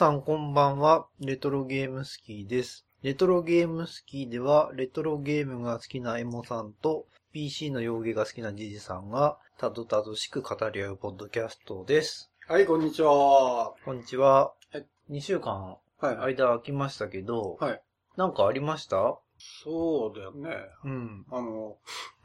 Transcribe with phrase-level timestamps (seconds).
[0.00, 2.86] 皆さんこんばんは、レトロゲームスキーです。
[3.02, 7.04] レトロゲームスキーでは、レトロゲームが好きなエモさんと、
[7.34, 12.32] PC の洋芸が好きなジジさんが、たどたどしく語り合うポッドキャストです。
[12.48, 13.74] はい、こんにちは。
[13.84, 14.54] こんにちは。
[14.72, 16.16] はい2週間、はい。
[16.16, 17.82] 間空きましたけど、はい。
[18.16, 19.18] なんかありました？
[19.62, 20.56] そうだよね。
[20.82, 21.26] うん。
[21.30, 21.76] あの、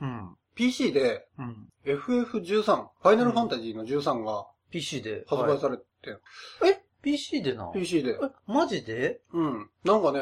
[0.02, 0.36] うん。
[0.56, 1.68] PC でうん。
[1.84, 5.26] FF13、ファイナルファンタジーの13が PC で。
[5.28, 6.22] 発売されれて、
[6.64, 6.85] え？
[7.06, 8.12] ?PC でな PC で。
[8.12, 9.22] え、マジで？
[9.32, 9.70] うん。
[9.84, 10.20] なんかね、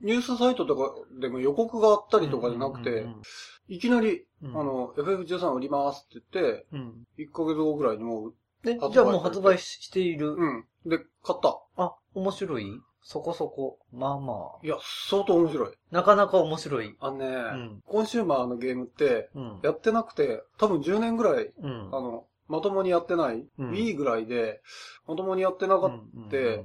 [0.00, 3.22] ニュースサイトとかでも予告があったりとかじゃなくてうん、
[3.68, 7.06] いきなり、うんあの、FF13 売りますって言って、うん。
[7.18, 10.34] 1ヶ月後ぐらいにもう、で発売、じゃあもう発売ししている。
[10.34, 10.64] うん。
[10.86, 11.58] で、買った。
[11.76, 12.66] あ、面白い？
[13.06, 13.78] そこそこ。
[13.92, 14.66] まあまあ。
[14.66, 14.76] いや、
[15.10, 15.74] 相当面白い。
[15.90, 16.96] なかなか面白い。
[17.00, 19.60] あのね、んコンシューマーのゲームって、うん。
[19.62, 21.88] やってなくて、多分10年ぐらいうん。
[21.94, 24.60] あの、まともにやってない、うん Wii ぐらいで、
[25.06, 25.96] まともにやってなかった。
[25.96, 26.64] うんて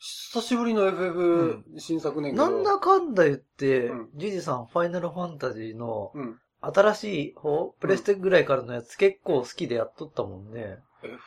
[0.00, 2.50] 久しぶりの FF 新作ねんけど。
[2.50, 6.38] なんだかんだ言ってうん、ジジさん、ファイナルファンタジーのうん。
[6.60, 10.78] 新しい方、プレステぐらいからのやつ結構好きでやっとったもんね。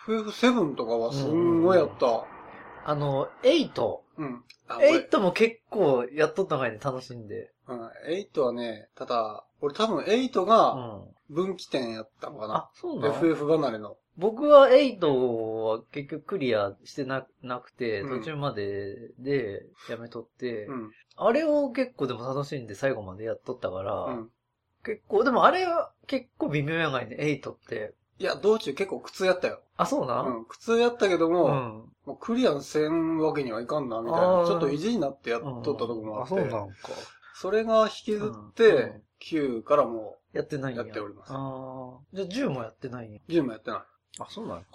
[0.08, 2.26] FF7 とかはすんごいやった。
[2.86, 4.00] あの、8。
[4.18, 4.44] うん。
[4.68, 7.52] あ俺8も結構やっとったがいね、楽しんで。
[7.72, 7.80] うん。
[8.14, 11.08] 8はね、ただ、俺多分8うがん。
[11.30, 12.56] 分岐点やったのかな。
[12.56, 13.98] あ、そうなの？FF 離れの。
[14.18, 20.92] 僕は8は結局クリアしてななくて、うん途中まででやめとって、うん。
[21.16, 24.30] あれを結構でも楽しんで最後までやっとったから、うん。
[24.84, 27.94] 結構、でもあれは結構微妙やがいね、8って。
[28.20, 29.62] いや、道中結構苦痛やったよ。
[29.78, 30.46] あ、そうなうん。
[30.46, 34.46] 苦痛やったけどうも、うクリアせんわけにはいかんな、みたいな。
[34.46, 36.30] ちょっと意地になってやっとったとこもああ、って。
[36.30, 36.64] そうなんか。
[37.42, 40.84] それが引きずっうんて、9からもやってないんや。
[40.84, 42.00] やっておりますああ。
[42.14, 43.20] じゃあ10もやってないんや。
[43.28, 43.80] う10もやってない。
[44.20, 44.68] あ、そうなのか。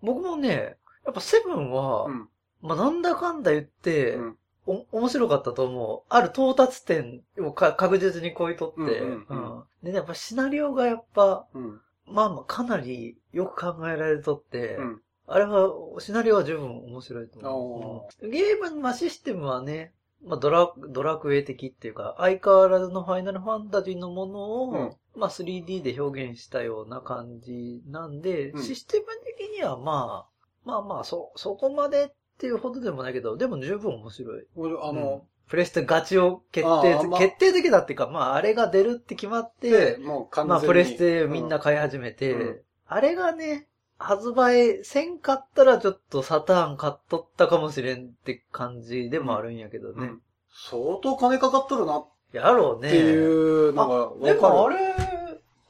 [0.00, 2.28] 僕もね、やっぱセブンは、うん。
[2.62, 4.36] まあなんだかんだ言って、うん。
[4.66, 6.02] お、面白かったと思う。
[6.08, 11.80] ある到達点をか確実に超えとって、うんうんうんでね、やっぱシナリオがやっぱ、うん。
[12.06, 15.02] まあまあかなりよく考えられとって、うん。
[15.26, 18.24] あれは、シナリオは十分面白いと思おう。
[18.24, 19.92] うんゲームのまあシステムはね、
[20.24, 24.96] まあドラ、ドラクエ的っていうか、相変わらずのファイナルファンタジーのものを、うん。
[25.16, 28.62] まあ 3D で表現したような感じなんで、うん。
[28.62, 30.30] システム的にはまあ、
[30.64, 34.46] まあまあ、そ、そこまでっていうほどでもないけど、でも十分面白い。
[34.56, 34.96] 俺、あうん。
[34.96, 37.20] の、プレステガチを決定、まあ。
[37.20, 39.98] 決定的だっていうか、まああれが出るって決まって。
[40.46, 42.60] まあプレステみんな買い始めて、うん。
[42.86, 43.68] あれがね、
[44.00, 49.94] 発売せんかったらちょっとサターン買っとったかもしれんって感じでもあるんやけどね。
[49.96, 50.22] うん、うん
[50.52, 52.90] 相当金かかっとるなっやろうね。
[52.90, 54.34] ていうのがわかる。
[54.34, 54.76] でもあれ、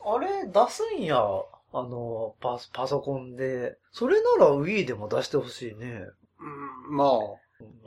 [0.05, 1.19] あれ出すんや。
[1.73, 3.79] あの、パス、パソコンで。
[3.93, 6.05] それなら Wii でも出してほしいね。
[6.89, 7.39] うん、まあ、我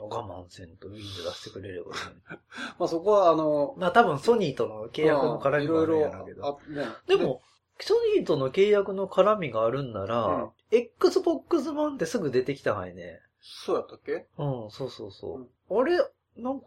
[0.08, 1.02] 慢せんと Wii で出
[1.34, 1.96] してくれればね。
[2.78, 6.60] まあそこはあの、まあ多分ソニーとの契約の絡みもあるんやろうけど。
[6.68, 6.86] ね。
[7.06, 7.42] でも、
[7.78, 13.20] ソニーとの契約の絡みがあるんなら、うん Xbox 版ってすぐ出てきたがいね。
[13.40, 14.26] そうやったっけ？
[14.38, 15.80] うん、そうそうそう。
[15.80, 15.98] あれ、
[16.36, 16.66] なんか、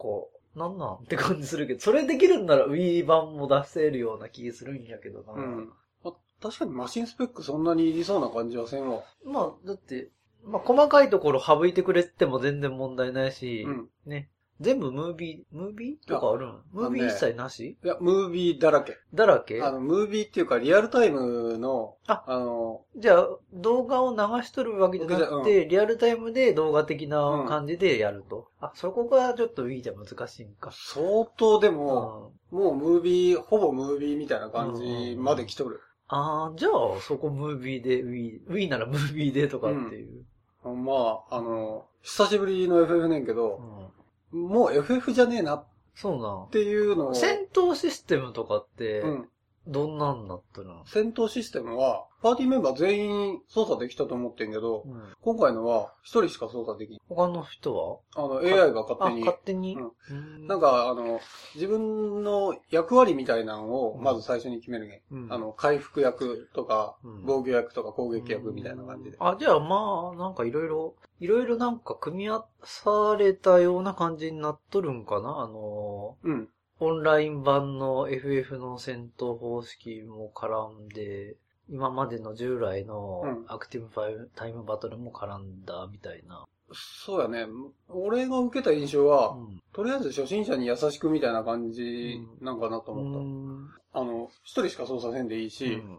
[0.56, 0.96] なんなん？
[1.04, 5.34] って感じするけど、それできるんなら Wii 版も出せるような気するんやけどな。
[5.34, 5.70] うん。
[6.04, 9.04] まあ確かにマシンスペックそんなにいりそうな感じはせんわ。
[9.26, 10.10] まあ、だって、
[10.46, 13.90] まあ、細かいところ省いてくれても全然問題ないし、うん。
[14.06, 14.30] ね。
[14.60, 18.98] 全部ムービー、ムービーとかあるんムービー一切なし、いや、ムービーだらけ。
[19.14, 19.62] だらけ？
[19.62, 28.48] あの、ムービーっていうか、リアルタイムの、ああの、じゃあ、動画を流しとるわけじゃなくて、リアルタイムで動画的な感じでやると？
[28.60, 30.72] あ、そこがちょっと Wii じゃ難しいんか。
[30.74, 35.82] 相当でうも、んもうムービー、ほぼムービーみたいな感じまで来とる。
[36.08, 40.24] ああ、じゃあ、そこムービーで、Wii、Wii ならムービーでとかっていう。
[40.64, 43.97] まあ、あの、久しぶりの FF ねんけうど、ん
[44.32, 46.50] もう FF じゃねえなっそうなん。
[46.52, 49.30] ていうのを、戦闘システムとかってう、ん。
[49.68, 57.00] どんなんなったの、戦闘システムは、パーティーメンバー全員操作できたと思ってんけど、うん今回のは一人しか操作できん。
[57.10, 59.20] 他の人あの、AI が勝はあ、手に。
[59.22, 59.76] 勝手に？
[59.76, 61.20] うんうんなんか、あの、
[61.56, 65.04] 自分の役割みたいなのを、まず最初に決めるね。
[65.12, 69.18] うんあの、回復役とかうん、防御役とか攻撃役みたいな感じで。
[69.20, 75.42] あ、じゃあまあ、なんかいろいろ、いろいろなんか組み合わされたような感じになっとるんかな？
[75.42, 76.50] あの、うん。
[76.80, 81.36] オンライン版の FF の戦闘方式も絡んで、
[81.70, 86.46] 今までの従来のうんアクティブファイルタイムバトルも絡んだみたいな。
[86.74, 87.48] そうやね。
[87.90, 93.20] 俺が受けた印象は、うんとりあえず初心者に優しくみたいな感じなんかなと思った。
[93.20, 95.98] うんあの、一人しか操作せんでいいし、うん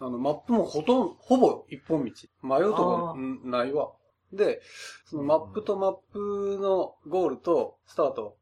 [0.00, 2.12] あの、マップもほとんど、ほぼ一本道。
[2.42, 3.92] 迷うとこないわ。
[4.32, 4.60] で、
[5.06, 8.37] そのマップとマップのゴールとスタート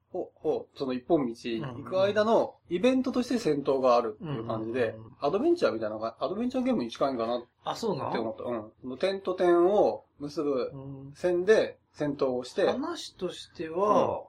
[0.77, 8.45] その一本道行く間のイベントとして戦闘があるっていう感じでアドベンチャーみたいなのが、アドベンチャーゲームに近いんかなっあ、そうなて思った。
[8.45, 8.99] うん。
[8.99, 10.77] 点と点を結ぶう
[11.11, 14.23] ん線で戦闘をして、話としては、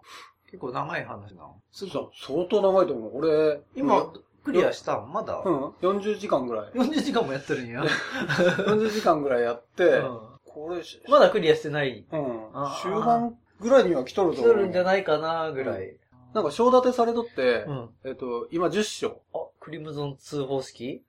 [0.47, 1.55] 結構長い話なの？
[1.71, 3.17] そう相当長いと思う。
[3.17, 4.11] 俺、今、
[4.43, 5.11] クリアしたん？
[5.11, 6.71] まだ、うん、40時間ぐらい。
[6.71, 7.83] 40時間もやってるんや。
[7.83, 12.03] 40時間ぐらいやって、うんこれ、しまだクリアしてない。
[12.11, 12.39] うん。
[12.81, 14.55] 終盤ぐらいには来とる来と思う。
[14.55, 15.97] とるんじゃないかな、ぐらい。
[16.33, 17.89] なんか、章立てされとって、うん。
[18.05, 19.21] えっと、今10章。
[19.33, 21.03] あ、クリムゾン2方式？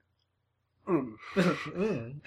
[0.86, 1.16] うん。
[1.74, 2.22] うん。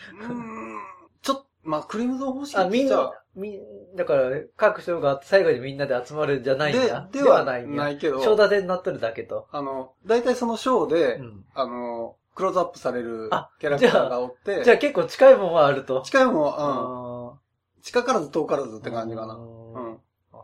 [1.21, 7.09] ちょっと、まあ、クリムゾン方式あ、みんじゃな、みん、だから、各章があって最後にみんなで集まるんじゃないんだ。
[7.11, 7.83] で、ではないんや。
[7.83, 9.47] ないけど、章立てになっとるだけと。
[9.51, 11.45] あの、大体その章で、うん。
[11.55, 16.01] あの、クローズアップされるあキャラクターがおって、じゃあ結構近いもんはあると。
[16.01, 17.33] 近いもん、うん、あ
[17.81, 19.35] 近からず遠からずって感じかな。
[19.35, 19.60] ううん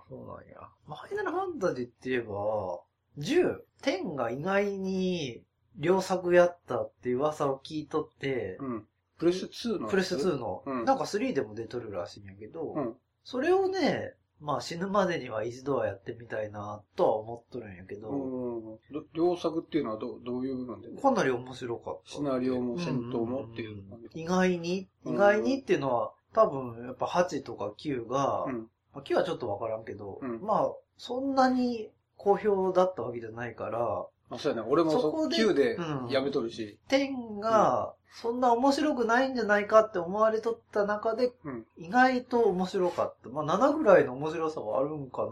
[0.09, 0.69] そうなんや。
[0.88, 2.80] ファイナルファンタジーって言えば、
[3.19, 5.44] 10、10が意外に
[5.80, 8.88] 良作やったって噂を聞いとって、うん。
[9.18, 18.80] プレステ2のプレステ2の、うんなんか3でも出とるらしいんやけど、うんそれをね、まあ死ぬまでには一度はやってみたいなとは思っとるんやけど、う
[19.13, 21.01] 両作っていうのはどうどういう部分で？
[21.01, 22.12] かなり面白かった。
[22.12, 23.83] シナリオも戦闘もっていう。
[24.13, 25.60] 意外に、うん意外に？
[25.60, 28.69] っていうのは、多分やっぱ8とか9が、うん。
[28.97, 34.67] まあ9はちょっとわからんけど、うんまあ、そんなに好評だったわけじゃないから、あ、そうやね。
[34.67, 36.79] 俺もそそこで9でうんやめとるし。
[36.89, 43.29] 10が、そんな面白くないんじゃないかって思われとった中で、うん意外と面白かった。
[43.29, 45.29] まあ7ぐらいの面白さはあるんかな。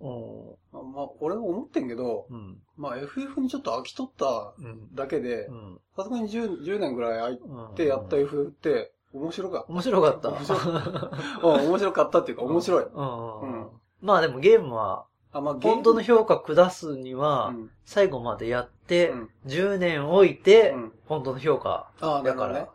[0.00, 2.36] まあ、まあ、俺も思ってんけど、うん。
[2.36, 2.58] うん。
[2.76, 4.94] まあ FF にちょっと飽きとったうん。
[4.94, 5.80] だけでう、ん。
[5.96, 10.28] さすがに 10, 10年ぐらい空いうんてやった FF って面白かっ面白かった。
[10.30, 11.10] 面白た。
[11.42, 12.84] うん、面白かったっていうか面白い。
[12.84, 13.40] うん。
[13.40, 13.68] うん
[14.02, 21.90] まあでもゲームは、あ、まあ本当の評価下すには、うん最後までやって、うん10年置いて、うん本当の評価。
[22.00, 22.66] ああ、だからね。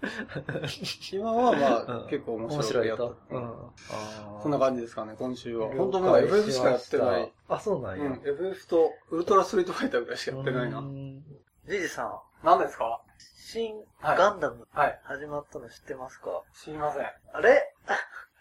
[1.12, 3.16] 今はまあ、うん結構面面白いやと。
[3.30, 3.52] うん
[4.42, 5.68] そんな感じですかね、今週は。
[5.68, 7.32] 本当もう FF しかやってない。。
[7.48, 8.04] あ、そうなんや。
[8.04, 10.82] うん、FF とウルトラストリートファイターぐらいしかやってないなう。
[10.82, 11.22] ん
[11.68, 12.12] ジジさん、
[12.46, 13.00] 何ですか？
[13.18, 15.00] 新はいガンダムはい。
[15.04, 16.42] 始まったの知ってますか？
[16.64, 17.06] 知りません。
[17.32, 17.72] あれ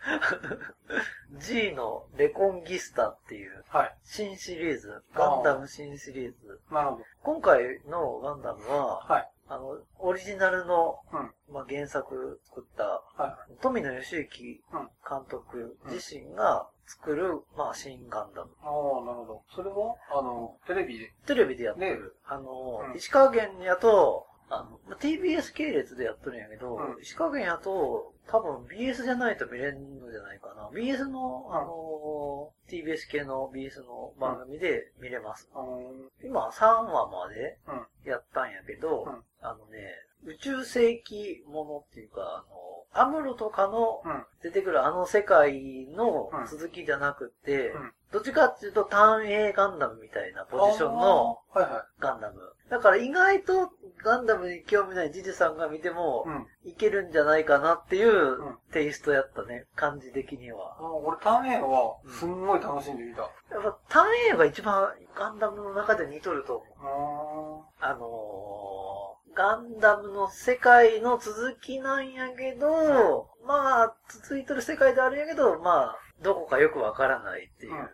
[1.39, 3.95] ?G のレコンギスタっていうはい。
[4.03, 6.61] 新シリーズ、ガンダム新シリーズ。
[6.71, 7.03] なるほど。
[7.23, 9.29] 今回のガンダムは、はい。
[9.49, 12.83] あの、オリジナルの、うんまあ、原作作った、
[13.15, 18.51] は富野義行うん監督自身が作る、まあ、新ガンダム。
[18.61, 19.43] ああ、なるほど。
[19.55, 21.13] それは、あの、テレビで？
[21.25, 22.03] テレビでやってる。
[22.03, 30.69] ねあの、うん石川県やと、あの、まあ TBS 系列でやってるんやけど、うん石川県やと、多分 BS じゃないと見れんのじゃないかな。
[30.73, 35.49] BS の、あの、TBS 系の BS の番組で見れます。
[35.53, 35.81] あの
[36.23, 37.71] 今3話までう
[38.07, 39.93] んやったんやけど、うんあのね、
[40.25, 44.25] 宇宙世紀ものっていうか、あの、アムロとかのうん。
[44.43, 51.61] 出てくるあの世界のうん続きじゃなくて、うんどっちかっていうと単影ガンダムみたいなポジションのあー。
[51.61, 52.39] はいはガンダム。
[52.69, 53.71] だから意外と
[54.03, 56.25] ガンダムに興味ないジジさんが見ても
[56.63, 56.73] い。
[56.73, 63.21] けるんじゃないかなっていうんテイストやったね、感じ的には俺、ターン A は、すんごい楽しんで見た。
[63.21, 63.31] やっ
[63.63, 67.81] ぱ単影が一番ガンダムの中で似とると思う。
[67.81, 77.89] ああのー、ガンダムの世界の続きなんやけど、まあ、続いてる世界であるんやけど、まあ、どこかよくわからないっていう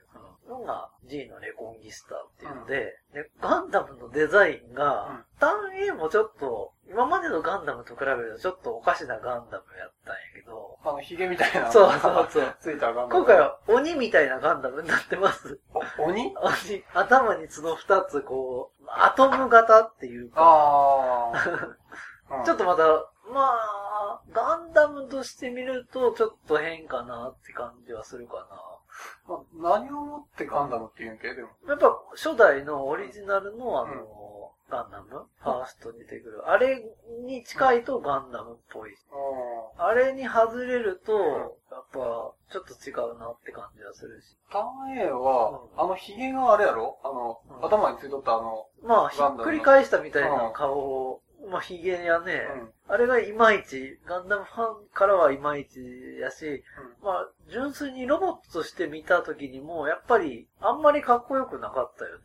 [0.48, 11.72] のが G のレコンギスタっていうので、でガンダムのデザインが、ターン A もちょっと、今までのガンダムと比べるとちょっっとおかしなガンダムやったんやけど、あの、ヒゲみたいな。
[11.72, 12.56] そうそうそう。
[12.60, 13.26] ついたガンダム。
[13.26, 15.60] 今回は鬼みたいなガンダムになってます。
[15.74, 16.34] お、鬼？
[16.36, 22.44] 鬼頭に角二つこう、アトム型っていうか、ああ。
[22.46, 22.84] ちょっとまた、
[23.32, 28.48] まあ、ガンダムとして見るとちょっと変かなって感じはするか
[29.28, 29.36] ま
[29.72, 31.34] あ、何をもってガンダムって言うんけ？
[31.34, 31.50] でも。
[31.66, 31.72] な。
[31.72, 34.08] やっぱ初代のオリジナルのあの、うん
[34.70, 35.28] ガンダム？
[35.40, 36.50] ファーストに出てくる。
[36.50, 36.84] あれ
[37.28, 38.92] に近いとガンダムっぽい。
[39.78, 41.14] ああれに外れると、
[41.70, 42.00] やっぱ
[42.52, 44.36] ちょっと違うなって感じはするし。
[44.52, 46.98] ターン A は、うんあのヒゲがあれやろ？
[47.04, 55.80] あの、うん頭についとったあの、まあ、ひっくり返したみたいな顔を、まあ、髭やね、うんああれがいまいち、ガンダムファンからはいまいち
[56.20, 56.64] やし、
[57.02, 62.24] まあ、純粋にロボットとして見た時にも、やっぱり、あんまりかっこよくなかったよね。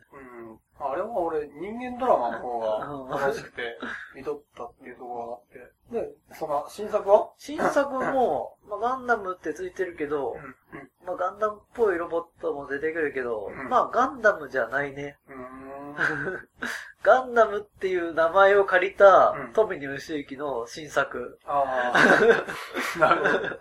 [0.79, 0.91] うん。
[0.91, 2.59] あれは俺、人間ドラマの方
[3.09, 3.79] が楽しくて、
[4.15, 5.41] 見とったっていうとこ
[5.91, 6.07] ろがあって。
[6.07, 7.29] で、その、新作は？
[7.37, 11.07] 新作も、まあ、ガンダムってついてるけど、うん。
[11.07, 15.17] まあ、ガンダムっぽいロボットも出てくるけど、うんまあ、ガンダムじゃないね。
[15.27, 15.68] うん。
[17.03, 21.39] ガンダムっていう名前を借りたうん、富野義行の新作。
[21.45, 21.99] ああ。
[22.99, 23.59] なるほど。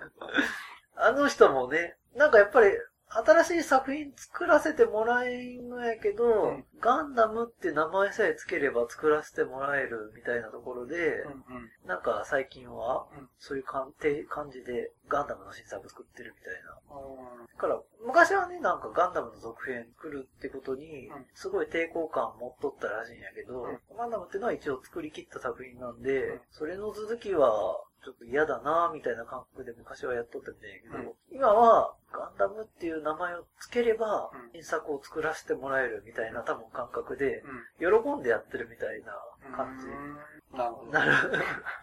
[0.97, 2.73] あの人もね、なんかやっぱり、
[3.11, 6.65] 新しい作品作らせてもらえんのやけど、うん。
[6.81, 11.71] ガンダムって名前さえつければ作らせてもらえるみたいなところで、うんうん。
[11.87, 17.01] なんか最近はうん、そういう感て感じでガンダムの新作作ってるみたいな。
[17.01, 23.79] うんだから、昔はね、なんかガンダムの続編来るってことにうん、すごい抵抗感持っとったらしいんやけど、うん。
[23.97, 26.41] ガンダムっていうのは一応作り切った作品なんで、うん。
[26.53, 37.45] それの続きは、ちょっと嫌だなみたいな感覚で昔はやっとったみたいやけど、うん今は、ガンダムっていう名前をつければうん、新作を作らせてもらえるみたいな多分感覚で、
[37.81, 38.03] うん。
[38.03, 39.13] 喜んでやってるみたいな
[39.57, 39.87] 感じ。
[39.87, 40.19] うん
[40.57, 40.93] なるほど。
[40.93, 41.13] なる。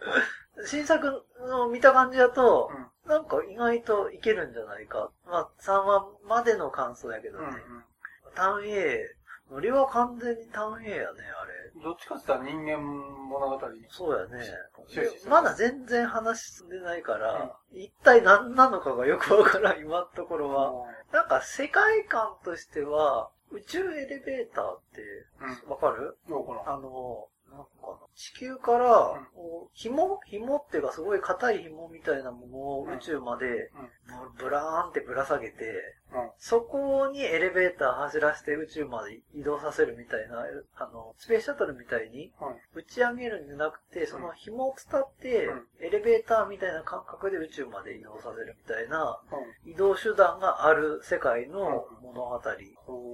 [0.65, 5.11] 新作の見た感じだと、うんなんか意外といけるんじゃないか。
[5.27, 7.45] まあ、3話までの感想やけどね。
[7.45, 7.83] うんうん。
[8.33, 8.99] ターン A、
[9.51, 11.54] ノリは完全にターン A やね、あれ。
[11.85, 13.85] どっちかって言ったら人間物語に。
[13.89, 14.43] そうやね
[15.29, 20.87] まだ全然話進んでないから、一体何なのかがよくわからん、今のところは。
[21.13, 25.01] なんか世界観としては、宇宙エレベーターって、
[25.65, 25.69] うん。
[25.69, 26.17] わかる？
[26.27, 27.27] どうあの、
[28.15, 29.19] 地球から、
[29.73, 33.71] 紐紐っていうかすごい硬い紐みたいなものを宇宙まで
[34.37, 35.55] ブブラーンってぶら下げて、
[36.13, 36.29] うん。
[36.37, 40.45] そこにエレベーター走らせて宇宙まで移動させるみたいな、
[40.77, 42.55] あの、スペースシャトルみたいにはい。
[42.75, 49.19] 打ち上げるんじゃなくて、その紐を伝ってうん、エレベーターみたいな感覚で宇宙まで移動させるみたいな
[49.65, 49.71] うん。
[49.71, 52.41] 移動手段がある世界の物語っ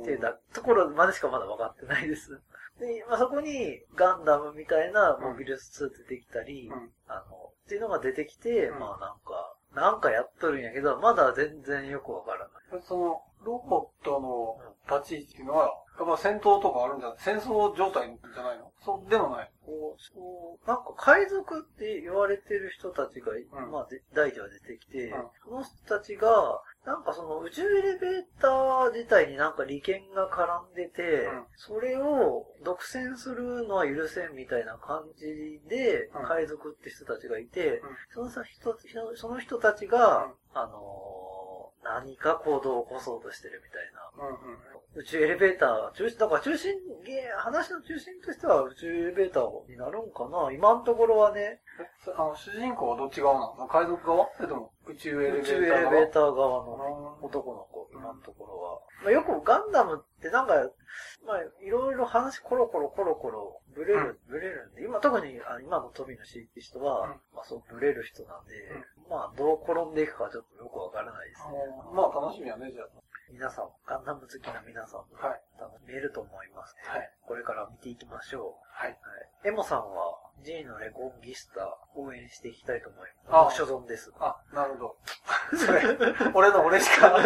[0.03, 2.39] ていうだところまでしかまだ分かってないです。
[2.81, 6.89] で、まあ、そこにガンダムみたいなモビルスーツ出てきたり、うん。
[7.07, 12.39] あの、っていうのが出てきて、うんまあなんか、なんかやっとるんやけど、まだ全然よくわから
[12.71, 12.81] ない。
[12.83, 14.57] その、ロボットの
[15.00, 17.17] 立ち位置っていうのは、やっぱ戦闘とかあるんじゃない？
[17.19, 18.71] 戦争状態じゃないの？
[18.83, 19.51] そうでもない。
[19.63, 38.75] こう、そう、なんか海賊って言われてる人たちが、んまあで、大では出てきて、うんその人たちが、なんかその宇宙エレベーター自体になんか利権が絡んでて、うんそれを独占するのは許せんみたいな感じで、うん海賊って人たちがいて、うんそのさ人
[39.15, 41.21] その人たちが、うんあのー
[41.83, 44.27] 何か行動を起こそうとしてるみたいな。
[44.27, 44.57] うんうん。
[44.93, 46.74] 宇宙エレベーター、中心、だから中心、
[47.38, 50.51] 話の中心としては宇宙エレベーターになるんかな？
[50.51, 51.62] 今のところはね、
[52.13, 53.39] あの、主人公はどっち側？
[53.55, 58.79] なの海賊側それとも宇宙エレベーター宇宙エレ側ベーター側のうん男の子、今のところは。
[59.03, 60.53] まあ、よくガンダムってなんか、
[61.25, 67.10] まあ、いろいろ話コロコロコロコロブレる、ブレるんで、今特にあ今の富野氏って人は、うん。
[67.33, 68.51] まあそうブレる人なんで、
[69.10, 71.55] まあどう転んでいくかちょっとよくわからないですね。
[71.79, 72.83] あまあ楽しみやね、じゃ
[73.31, 75.27] 皆さん、ガンダム好きな皆さんも、あ。
[75.27, 75.41] はい。
[75.57, 76.81] 多分見えると思います、ね。
[76.85, 77.09] はい。
[77.25, 78.65] これから見ていきましょう。
[78.69, 78.91] はい。
[78.91, 78.95] は
[79.45, 79.47] い。
[79.47, 83.57] エモさんは G のレコンギスタ応援していきたいと思いあます。
[83.57, 84.11] 所存です。
[84.19, 84.97] あ、なるほど。
[85.57, 85.81] それ、
[86.33, 87.17] 俺の俺しか、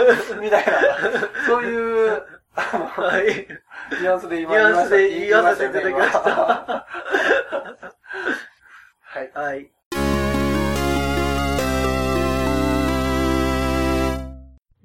[0.41, 0.73] みたいな、
[1.45, 3.47] そういう、はい。
[3.91, 6.85] ニュアンスで今ニュアンスで言い言わせていただきました今
[9.01, 9.31] はい。
[9.33, 9.74] はい。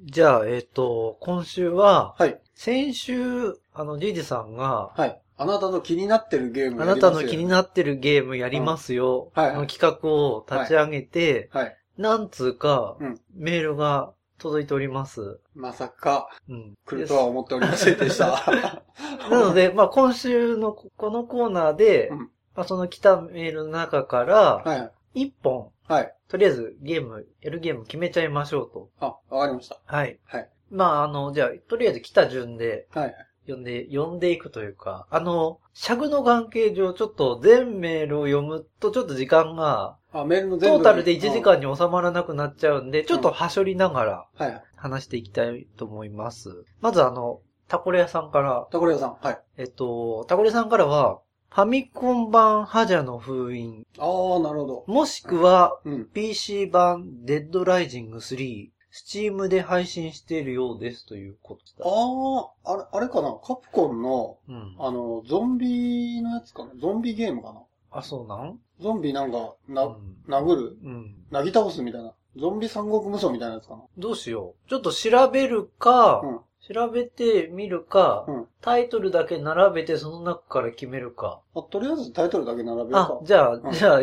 [0.04, 2.40] じゃあ、えっ、と、今週は、はい。
[2.54, 5.20] 先週、あの、ジジさんが、はい。
[5.36, 11.76] あなたの気になってるゲームあなたの気になってるゲームやりますよ、うんはいの企画を立ち上げて、はい。
[11.96, 15.40] なんつうか、うんメールが届いております。
[15.54, 16.74] まさか、うん。
[16.84, 18.42] 来るとは思っておりませんでした。
[19.30, 22.18] なので、まあ今週のここのコーナーで、うん
[22.54, 25.22] まあその来たメールの中から、はい。
[25.24, 26.14] 一本、はい。
[26.28, 28.90] とりあえずゲーム、やるゲーム決めちゃいましょうと。
[29.00, 29.80] あ、わかりました。
[29.84, 30.20] はい。
[30.24, 30.48] はい。
[30.70, 33.14] まああの、じゃあ、とりあえず来た順で、はい。
[33.46, 40.76] 読んで、読んでいくというか、あの、尺の関係上、ちょっと全メールを読むと、ちょっと時間が、あ、メールの全部。
[40.76, 44.46] トータルで1時間に収まらなくなっちゃうんで、ちょっとはしょりながらうん。
[44.46, 44.62] はい。
[44.76, 46.64] 話していきたいと思います。
[46.80, 49.16] まずあの、タコレ屋さんから、タコレ屋さん。
[49.20, 49.40] はい。
[49.56, 51.20] えっと、タコレさんからは、
[51.52, 54.84] ファミコン版ハジャの封印、ああ、なるほど。
[54.86, 56.06] もしくはうん。
[56.06, 61.90] PC 版デッドライジング3、スチームで配信しているようですということだ。
[61.90, 63.32] ああ、あれ、あれかな？
[63.44, 64.76] カプコンの、うん。
[64.78, 66.70] あの、ゾンビのやつかな？
[66.80, 67.62] ゾンビゲームかな？
[67.90, 68.60] あ、そうなん？
[68.80, 70.78] ゾンビなんか、な、うん殴る？
[70.84, 71.14] うん。
[71.32, 72.12] なぎ倒すみたいな？
[72.36, 73.82] ゾンビ三国無双みたいなやつかな？
[73.98, 74.68] どうしよう。
[74.68, 76.40] ちょっと調べるか、うん
[76.72, 81.40] 調べてみるか、うんタイトルだけ並べてその中から決めるか。
[81.54, 83.20] あとりあえずタイトルだけ並べようあか、。
[83.24, 84.00] じゃあ、うんじゃあ、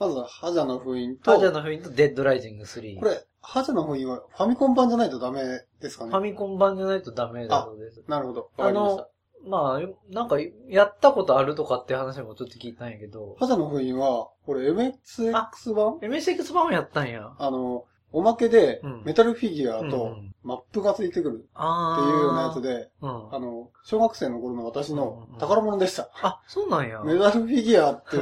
[0.00, 2.98] まずは、ハジャの封印と、パジャのフインとデッドライジング3。
[2.98, 5.42] これ、ハジャの封印はファミコン版じゃないとダメ
[5.80, 8.02] ですかねファミコン版じゃないとダメだそうです。
[8.08, 8.50] なるほど。
[8.56, 9.08] わかりました。
[9.46, 10.36] まあ、なんか、
[10.68, 17.32] やったことあるとかって話もちょっと聞いたんやけど、ハジャの封印は、これ MXX 版 MSX 版をやったんや。
[17.38, 21.36] あの、おまけでうん、メタルフィギュアとマップがついてくる。
[21.36, 23.34] っていうようなやつで、うん。
[23.34, 26.10] あの、小学生の頃の私の宝物でした。
[26.22, 27.02] あ、そうなんや。
[27.04, 28.16] メタルフィギュアって、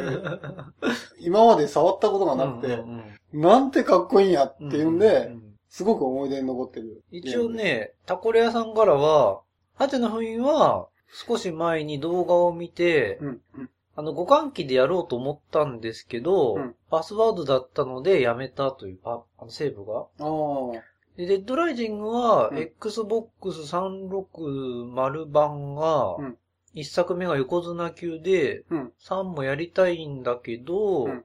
[1.20, 7.02] 今まで触ったことがなくて、うんうんなんてかっこいいんやってうんいうんうで、んすごく思い出に残ってる。
[7.10, 7.50] 一応。
[7.50, 9.42] ね、タコレアさんからは、
[9.74, 10.88] ハチの封印は、
[11.26, 13.70] 少し前に動画を見て、うん、うん。
[13.98, 16.76] あの、互換機でやろうと思ったんですけど、うん。
[16.88, 20.02] パスワードだったのでやめたというパ、あの、セーブが。
[20.02, 20.82] ああ、
[21.16, 22.58] で、デッドライジングは、うん。
[22.58, 26.38] Xbox 360版がうん、
[26.74, 28.92] 一作目が横綱級で、うん。
[29.00, 31.24] 3もやりたいんだけど、うん。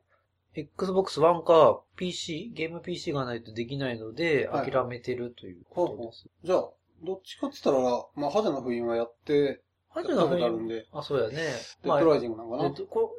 [0.55, 4.71] Xbox One か PC、ゲーム PC がないとできないので、はい。
[4.71, 6.27] 諦めてるということです。
[6.43, 6.69] じゃあ、
[7.03, 9.61] どっちかって言ったら、まあ、覇邪の封印はやって、
[9.93, 11.35] ハジのあるんであ、そうやね。
[11.83, 12.73] デッドライジングなのかな、まあ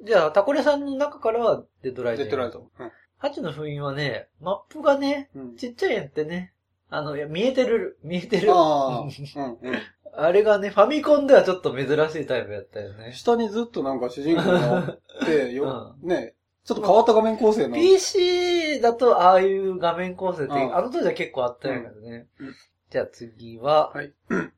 [0.04, 2.30] じゃあ、タコレさんの中からはデッドライジング。
[2.30, 2.68] デッドライト。
[2.78, 2.90] うん。
[3.18, 5.56] ハチの封印はね、マップがね、うん。
[5.56, 6.52] ちっちゃいやんってね。
[6.90, 8.52] あの、いや、見えてる、見えてる。
[8.52, 9.78] ああ、う んうん、うん。
[10.16, 13.12] あれがね、ファミコンではちょっと珍しいタイプやったよね。
[13.12, 14.74] 下にずっとなんか主人公が
[15.20, 17.74] おって、 よ、うね、ちょっと変わった画面構成の。
[17.74, 22.26] PC だとああいう画面構成って、うんあの当時は結構あったんやけどね。
[22.40, 22.54] うんうん
[22.90, 24.12] じゃあ次は、はい。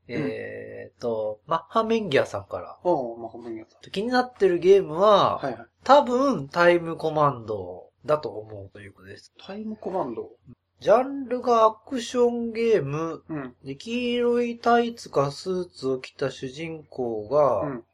[0.09, 2.79] えーと、マッハメンギアさんから。
[2.85, 3.91] おうまあ、半分やった。
[3.91, 5.67] 気になってるゲームは、はいはい。
[5.85, 9.33] 多分タイムコマンドだと思うということです。
[9.39, 10.31] タイムコマンド？
[10.81, 13.55] ジャンルがアクションゲーム、うん。
[13.65, 17.85] で、黄色いタイツかスーツを着た主人公が、うん。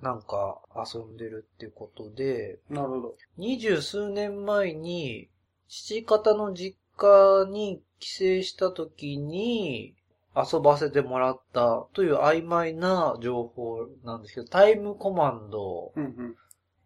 [0.00, 3.16] なんか遊んでるっていうことで、なるほど。
[3.36, 5.28] 二十数年前に、
[5.66, 9.94] 父方の実家に帰省した時に
[10.36, 16.36] 遊ばせてもらったという曖昧な情報なんですけど、タイムコマンドうんうん。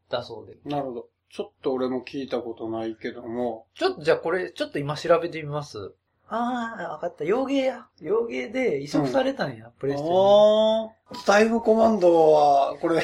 [0.08, 0.56] だそうで。
[0.64, 1.08] なるほど。
[1.30, 3.66] ちょっと俺も聞いたことないけども。
[3.74, 5.94] ちょっとじゃあこれ、ちょっと今調べてみます。
[6.28, 7.24] ああ、わかった。
[7.24, 7.86] 洋芸や。
[8.00, 10.10] 洋芸で移植されたんや、プレステに。
[10.10, 11.14] ああ。
[11.26, 13.02] タイムコマンドは、これ、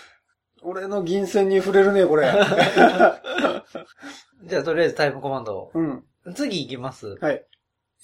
[0.62, 2.32] 俺の銀線に触れるね、これ。
[4.44, 5.70] じゃあとりあえずタイムコマンド。
[5.74, 6.04] うん。
[6.34, 7.18] 次行きます。
[7.20, 7.44] はい。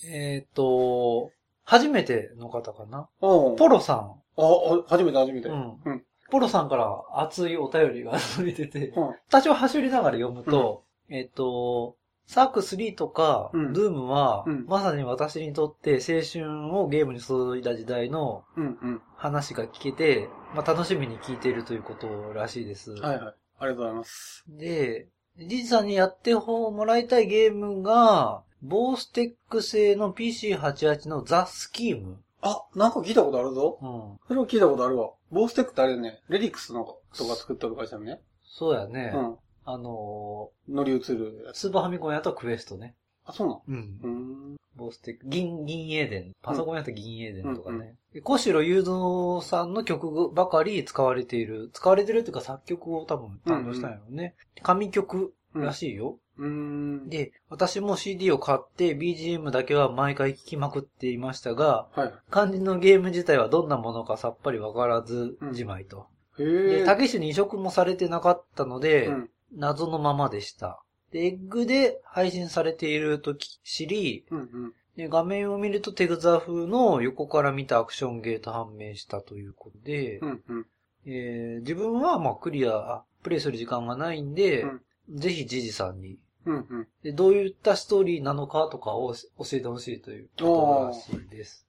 [0.06, 1.30] えっ、と、
[1.64, 3.08] 初めての方かな？
[3.20, 3.98] ポロさん。
[4.36, 5.48] あ、あ初めて初めて。
[5.48, 5.58] ううん。
[5.58, 5.80] ん。
[5.84, 6.04] うん。
[6.30, 9.14] ポロさんから熱いお便りが届いてて、うん。
[9.30, 18.78] 多少走りながら読むと、えっ、と、サーク3とか、うんドゥームは、うんまさに私にとって青春をゲームに注いだ時代のうん。
[18.80, 19.02] うん。
[19.16, 22.92] 話が聞けて、まあ、楽しみに聞いているということらしいです。
[22.92, 23.34] はいはい。
[23.60, 24.44] ありがとうございます。
[24.46, 32.18] で、ジジさんにやってもらいたいゲームが、ボーステック製の PC88 のザ・スキーム。
[32.42, 33.78] あ、なんか聞いたことあるぞ。
[33.80, 34.18] うん。
[34.26, 35.10] それは聞いたことあるわ。
[35.30, 36.84] ボーステックってあれね、レリックスの
[37.16, 38.20] とか作った会社ね。
[38.42, 39.12] そうやね。
[39.14, 39.36] うん。
[39.64, 41.58] あの乗り移るやー、つ。
[41.58, 42.96] スーパーファミコンやったクエストね。
[43.24, 43.62] あ、そうなの？
[43.68, 44.06] うんう。
[44.06, 44.10] ー
[44.54, 44.56] ん。
[44.78, 46.32] ボーステック、銀、銀英伝。
[46.40, 47.96] パソコンやった銀英伝とかうんうね。
[48.14, 51.70] で小城雄三さんの曲ばかり使われている。
[51.74, 54.34] 使われてるっていうか作曲を多分担当したんやろね。
[54.62, 56.18] 神曲らしいよ。
[56.38, 57.08] うーん。
[57.08, 62.12] で、私も CD を買って BGM だけは毎回聴きまくっていましたが、はい。
[62.30, 66.06] 肝心のゲーム自体はどんなものかさっぱりわからずじまいと。
[66.38, 66.84] へで、え。
[66.84, 69.30] たけしに移植もされてなかったので、うん。
[69.54, 70.82] 謎のままでした。
[71.12, 74.72] で、エッグで配信されているとき知り、うんうん。
[74.96, 80.66] で画面を見るとテグザ風の横から見たアクションゲーと判明したということで、うんうん。
[81.06, 86.88] えー自分はまあクリア、あプレイする時間がないんで、うんぜひジジさんにうんうん。
[87.02, 91.66] で、どういったストーリーなのかとかを教えてほしいということらしいです。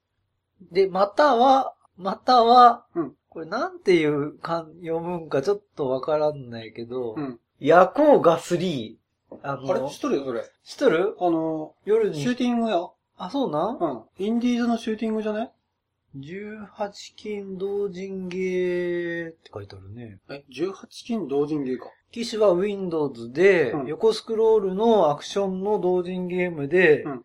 [0.70, 7.38] で、または、または、うんこれなんていうか読むんかちょっとわからんないけど、うん。
[7.60, 8.96] 夜行が3。
[9.42, 10.42] ああれの、知っとるよ、それ。
[10.64, 11.16] 知っとる？
[11.20, 12.36] あの、夜シューに。
[12.36, 12.78] ティングや。
[13.16, 13.78] あ、そうなん？
[13.78, 14.02] うん。
[14.18, 15.50] インディーズのシューティングじゃね
[16.16, 20.18] ?18 金同人ゲーって書いてあるね。
[20.28, 21.86] え、18金同人ゲーか。
[22.10, 27.24] 機種は Windows で、うん横スクロールのアクションの同人ゲームで、うん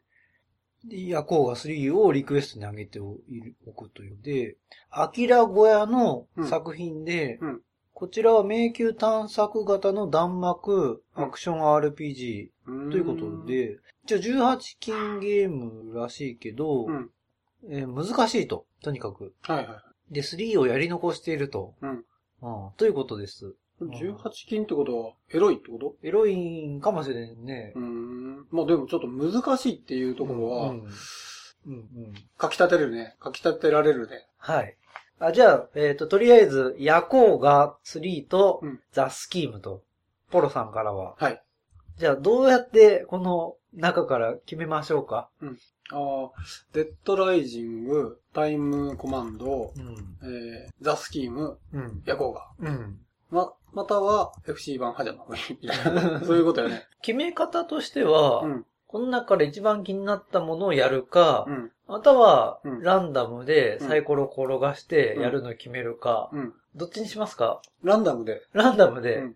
[0.88, 3.16] で夜行が3をリクエストに上げてお
[3.76, 4.56] くというので、
[4.92, 7.62] アキラ小屋の作品で、うん
[7.96, 17.10] こちらは迷宮探索型の弾幕アクション RPG うんということ、で、一応18金ゲームらしいけど、うん。
[17.70, 19.34] えー難しいと、とにかく。
[19.44, 19.82] はいは
[20.12, 20.14] い。
[20.14, 21.74] で、3をやり残していると。
[21.82, 21.92] うん。
[21.92, 23.56] うん、ということです。
[23.82, 25.96] 18金ってことは、エロいってこと？
[26.04, 26.36] エロい
[26.68, 27.72] んかもしれんね。
[27.76, 28.48] うーん。
[28.52, 30.80] まあでもちょっと難しいっていうところは、うん。
[30.80, 32.14] うん、うん。
[32.42, 33.16] 書き立てるね。
[33.24, 34.28] 書き立てられるね。
[34.38, 34.76] はい。
[35.20, 39.84] あ、じゃあ、えっ、と、とりあえず、夜行が3とうん、ザ・スキームと、
[40.30, 41.16] ポロさんからは。
[41.18, 41.42] はい。
[41.98, 45.30] じゃあ、どうやって、この中から決めましょうか？
[45.92, 46.32] ああ、
[46.74, 50.18] デッドライジング、タイムコマンド、うん。
[50.24, 52.04] えー、ザスキーム、うん。
[52.06, 52.50] ヤコウガ。
[52.60, 53.00] うん。
[53.30, 55.70] ま、または FC 版ハジャの方がいい。
[56.26, 56.88] そういうことやね。
[57.02, 58.66] 決め方としては、うん。
[58.96, 61.72] この中から一番気になったものをやるか、うん。
[61.86, 66.54] またはうん、ランダムでうんサイコロ転がしてやるのを決めるか、うん。
[66.76, 67.62] どっちにしますか？
[67.84, 68.44] ランダムで。
[68.54, 69.18] ランダムで。
[69.18, 69.36] うん。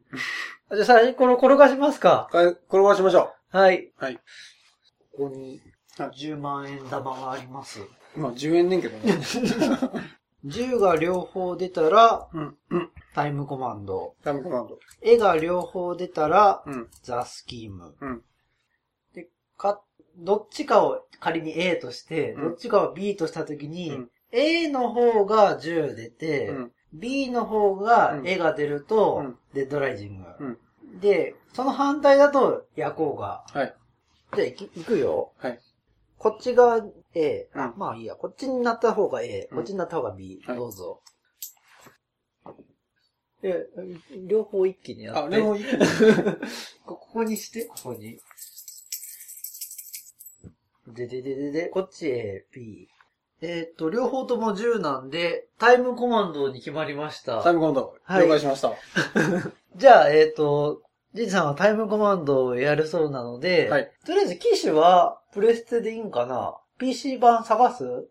[0.70, 2.30] あじゃあサイコロ転がしますか？
[2.32, 3.92] かえ転がしましょはい。
[3.98, 4.16] はい。
[5.18, 5.60] ここに
[5.98, 7.82] はい10万円玉があります。
[7.82, 7.86] う。
[8.18, 9.14] まあ、10円ねんけどね。
[10.46, 12.56] 10が両方出たら、うん。
[12.70, 12.90] うん。
[13.14, 14.16] タイムコマンド。
[14.24, 14.80] タイムコマンド。
[15.02, 16.88] 絵が両方出たら、うん。
[17.04, 17.94] ザ・スキーム。
[18.00, 18.24] うん。
[19.60, 19.82] で、か、
[20.18, 26.72] どっちかを仮に A として、うんどっちかを B としたときに、うん A の方が10出て、うん。
[26.94, 30.26] B の方がうん絵が出ると、うんデッドライジング。
[30.40, 31.00] うん。
[31.00, 33.44] で、その反対だと夜行が。
[33.54, 33.76] はい。
[34.36, 35.34] じゃあいき、いくよ。
[35.38, 35.60] はい。
[36.18, 37.50] こっちが A。
[37.56, 38.16] うんあ、まあいいや。
[38.16, 39.48] こっちになった方が A。
[39.52, 40.42] うんこっちになった方が B。
[40.46, 41.02] はいどうぞ。
[43.42, 43.68] で、
[44.28, 45.22] 両方一気にやって。
[45.22, 45.64] あ、でもいい。
[46.86, 48.20] こここにして、ここに。
[50.94, 52.88] ででででで、こっち A、B。
[53.42, 57.42] えーっと、両方とも10なんで、タイムコマンドに決まりました。
[57.42, 57.96] タイムコマンド。
[58.04, 58.74] はい了解しました。
[59.76, 60.82] じゃあ、えーっと、
[61.14, 68.10] ジンさんはタイムコマンドをやるそうなので、はいとりあえず機種はプレステでいいんかな ?PC 版探す？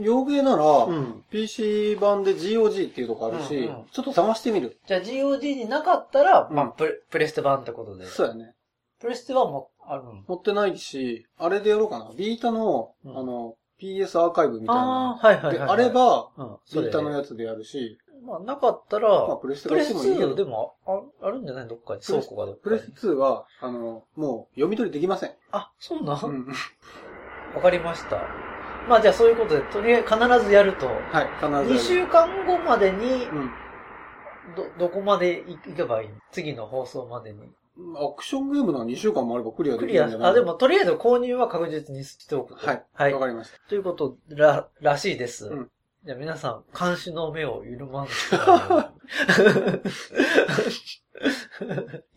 [0.00, 1.24] 洋芸なら、ん。
[1.30, 4.78] PC 版で GOG っていうとこあるし、うんうんちょっと探してみる。
[4.86, 8.06] じゃあ GOG になかったら、まあうんプレ、プレステ版ってことで。
[8.06, 8.54] そうやね。
[9.00, 10.12] プレステはもう、あるの？
[10.28, 12.10] 持ってないし、あれでやろうかな。
[12.16, 15.18] ビータの、うんあの、PS アーカイブみたいあな。
[15.22, 15.70] あ、はいはいはい、で、はい。
[15.70, 21.68] あれば、うん、ビータのややつでやるし、まあ、なかったら、まあ、プレステプレスがしてもいいけ2でど、もああるんじゃない？
[21.68, 22.02] どっかに。
[22.02, 22.78] 倉庫がどっかに。
[22.78, 25.32] プレス2は、あの、もう読み取りできません。
[25.50, 26.16] あ、そうなん？
[26.16, 26.28] わ、う
[27.58, 27.62] ん。
[27.62, 28.22] かりました。
[28.88, 30.86] まあじゃあそういうことで、とりあえず必ずやると。
[30.86, 31.68] はい、必ずやる。
[31.70, 33.50] 2週間後までに、うん。
[34.54, 37.38] ど、どこまで行けばいい次の放送までに。
[37.96, 42.66] アクションゲームなら2週間もあればクリアでクリアきるんじゃないあ、でも、とりあえず購入は確実にしておくと。
[42.66, 42.84] はい。
[42.92, 43.20] はいわ。
[43.20, 43.58] かりました。
[43.68, 45.48] ということら、らしいです。
[45.48, 45.70] うん
[46.02, 48.12] じゃあ皆さん、監視の目を緩まんで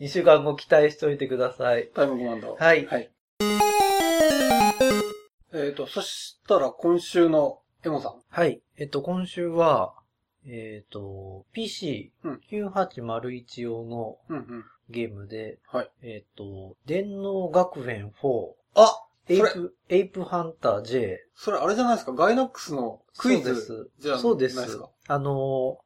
[0.08, 1.90] 週間後期待しておいてください。
[1.94, 2.54] タイムコマンド。
[2.54, 2.86] はい。
[2.86, 3.12] はい。
[5.52, 8.22] えっ、と、そしたら今週のエモさん。
[8.30, 8.62] はい。
[8.78, 9.94] えっと、今週は、
[10.46, 14.64] えっと、PC9801 用のうんうん。
[14.90, 15.90] ゲームで、はい。
[16.02, 21.18] えっと、電脳学園4、あそれ、エイプ、エイプハンター J。
[21.34, 22.12] それあれじゃないですか？
[22.12, 23.90] ガイナックスのクイズそうです。
[24.00, 24.90] じゃそうでないですか。
[25.08, 25.84] あのー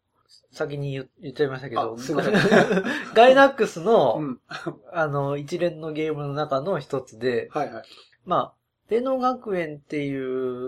[0.50, 2.34] 先に言言っちゃいましたけど、あすいません
[3.14, 4.40] ガイナックスの、うん。
[4.92, 7.84] あの、一連のゲームの中の一つで、はいはい。
[8.24, 8.52] まあ、
[8.88, 10.18] 電脳学園ってい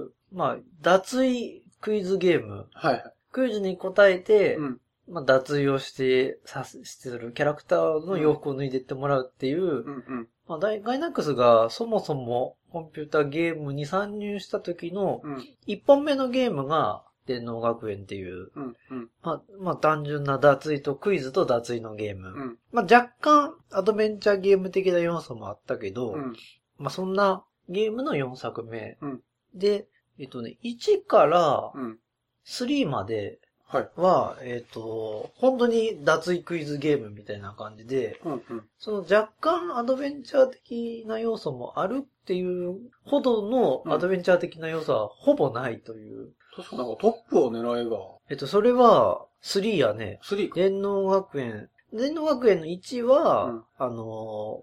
[0.03, 1.33] う、まあ、脱衣
[1.81, 2.69] クイズゲーム。
[2.73, 3.13] はいはい。
[3.33, 4.81] クイズに答えて、うん。
[5.11, 10.29] まあ、脱衣をして、さす、してるキャラクターの洋服を脱いでってもらうっていう、うんうん。
[10.47, 15.49] まあ、ガイナックスがそもそもコンピューターゲームに参入した時のうん。
[15.67, 18.77] 一本目のゲームが電脳学園っていう、うん。
[18.91, 19.09] うん。
[19.23, 22.29] まあ、まあ単純な脱衣とクイズと脱衣のゲーム。
[22.29, 22.59] うん。
[22.73, 26.37] まあ若干アドベンチャーゲーム的な要素もあったけど、うん。
[26.79, 28.97] まあそんなゲームの4作目。
[29.01, 29.21] うん
[29.53, 31.99] で、えっとね、1からうん。
[32.47, 33.39] 3まで
[33.73, 33.91] はい。
[33.97, 38.33] は、えっと、本当に脱衣クイズゲームみたいな感じで、うん。
[38.33, 38.43] うん。
[38.79, 46.31] その若干アドベンチャー的な要素もあるっていうほどのアドベンチャー的な要素はほぼないという。
[46.57, 47.97] 確かなんかトップを狙えば、
[48.29, 50.19] えっと、それは3やね。
[50.25, 50.55] 3か。
[50.57, 51.69] 電脳学園。
[51.93, 54.05] 電脳学園の1は、うんあの、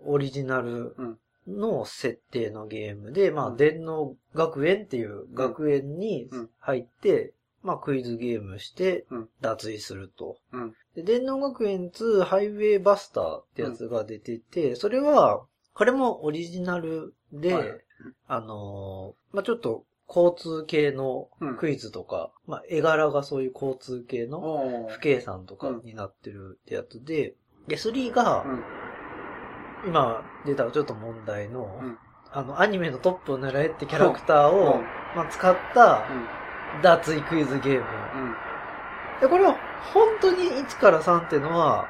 [0.06, 1.18] オリジナルうん
[1.48, 10.38] の設定のゲームで、まあ、うん電脳学園っていう学園にうん入って、まあ、クイズゲームしてうん、脱衣すると。
[10.52, 10.74] うん。
[10.96, 17.68] で、電脳学園2ハイウェイバスターってやつが出てて、それは、これもオリジナルで、はい
[18.28, 27.36] あのーまあ、ちょっと交通系のうんクイズとか、まあ、絵柄がそういう交通系の不計算とかになってるってやつで、
[27.68, 28.64] で、3がう、ん。
[29.90, 31.98] 今出たちょっと問題の、うん
[32.32, 34.74] あの、アニメのトップを狙えってキャラクターうんを、
[35.16, 36.37] まあ、使ったうん。
[36.84, 37.80] 脱衣クイズゲーム。
[37.80, 37.84] う
[38.28, 38.36] ん。
[39.22, 39.58] で、これは
[39.94, 41.88] 本当に1から3っていうのは、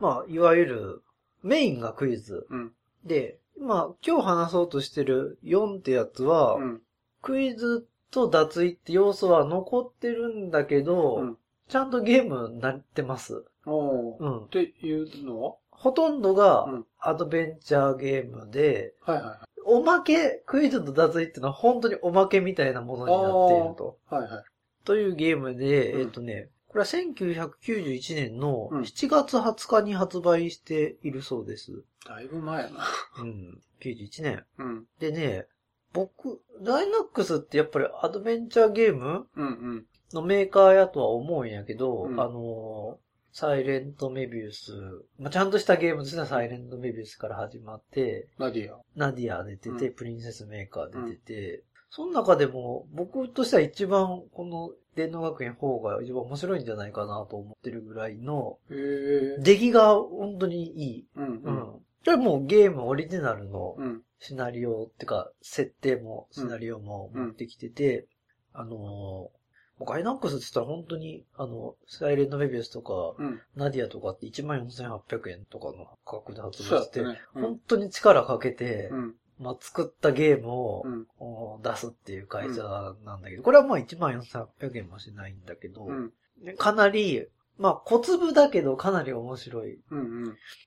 [0.00, 1.02] まあ、いわゆる
[1.42, 2.46] メインがクイズ。
[2.50, 2.72] うん。
[3.04, 6.82] で、まあ、今日話そうとしてる4ってやつは、うん。
[7.22, 11.36] クイズと脱衣って要素は残ってるんだけど、うん
[11.68, 13.44] ちゃんとゲームになってます。
[13.64, 14.18] おー。
[14.18, 14.48] うんっ。
[14.48, 15.54] ていうのは？
[15.70, 19.38] ほとんどがうんアドベンチャーゲームで、はいはいはい。
[19.70, 23.98] おまけ、クイズと脱衣っていうのは本当におまけみたいなものになっていると。
[24.08, 24.44] はいはい。
[24.84, 31.84] というゲームで、うんえっ、とね、これは1991年のうん7月20日に発売しているそうです。
[32.06, 32.86] だいぶ前やな。
[33.18, 33.60] うん。
[33.80, 34.44] 91年。
[34.58, 34.84] うん。
[34.98, 35.46] でね、
[35.92, 39.86] 僕、ダイナックスってやっぱりアドベンチャーゲームうんうん。
[40.12, 44.72] のメーカーやとは思うんやけど、うんあのー、サイレントメビウス、
[45.18, 48.78] まあ、ちゃんとしたゲームですね、サイレントメビウスから始まって、ナディア。
[48.96, 58.58] ナディア出てて、うんプリンセスメーカー出てて、その中でも僕としては一番この電脳学園4が一番面白いんじゃないかなと思ってるぐらいの。
[58.68, 61.06] 出来が本当にいい。
[61.16, 61.40] うんう。
[61.44, 61.56] うんん。
[61.56, 64.02] これもうゲームオリジナルのうん。
[64.22, 68.06] シナリオってか、設定もシナリオも持ってきてて、
[68.52, 69.39] あのー
[69.84, 73.40] ガイナックスって言ったら本当に、あの、サイレントメビウスとか、うん。
[73.56, 77.20] ナディアとかって14,800円とかの価格で発売して、ね。
[77.34, 79.14] うん本当に力かけて、うん。
[79.38, 82.62] まあ、作ったゲームを、出すっていう会社
[83.04, 86.12] なんだけど、これはまあ14,800円もしないんだけど、うん。
[86.58, 89.78] かなり、まあ小粒だけどかなり面白い。
[89.90, 90.24] うん。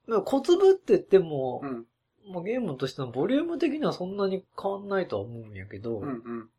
[0.08, 1.86] でも小粒って言っても、うん。
[2.32, 6.08] もうゲームとしてのボリューム的にはそんなに変わんないとは思うんやけど、うん。
[6.08, 6.50] うん。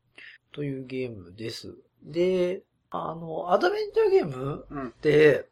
[0.53, 1.75] というゲームです。
[2.05, 4.89] で、あの、アドベンチャーゲームうん。
[4.89, 5.49] って、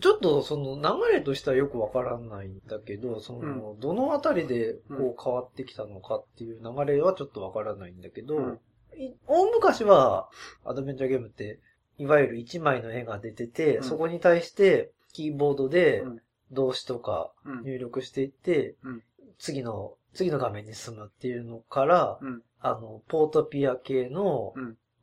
[0.00, 8.60] ちょっとその流れとしてはよくわからないんだけど、その、どのあたりでこう変わってきたのかっていう流れはちょっとわからないんだけど、うん。
[8.98, 10.28] い大昔は
[10.64, 11.60] アドベンチャーゲームって、
[11.98, 13.84] いわゆる一枚の絵が出てて、うん。
[13.84, 16.20] そこに対してキーボードでうん。
[16.52, 17.62] 動詞とかうん。
[17.64, 19.02] 入力していって、うん。
[19.38, 22.42] 次の、次の画面に進むっていうのから、うん。
[22.60, 24.54] あの、ポートピア系の、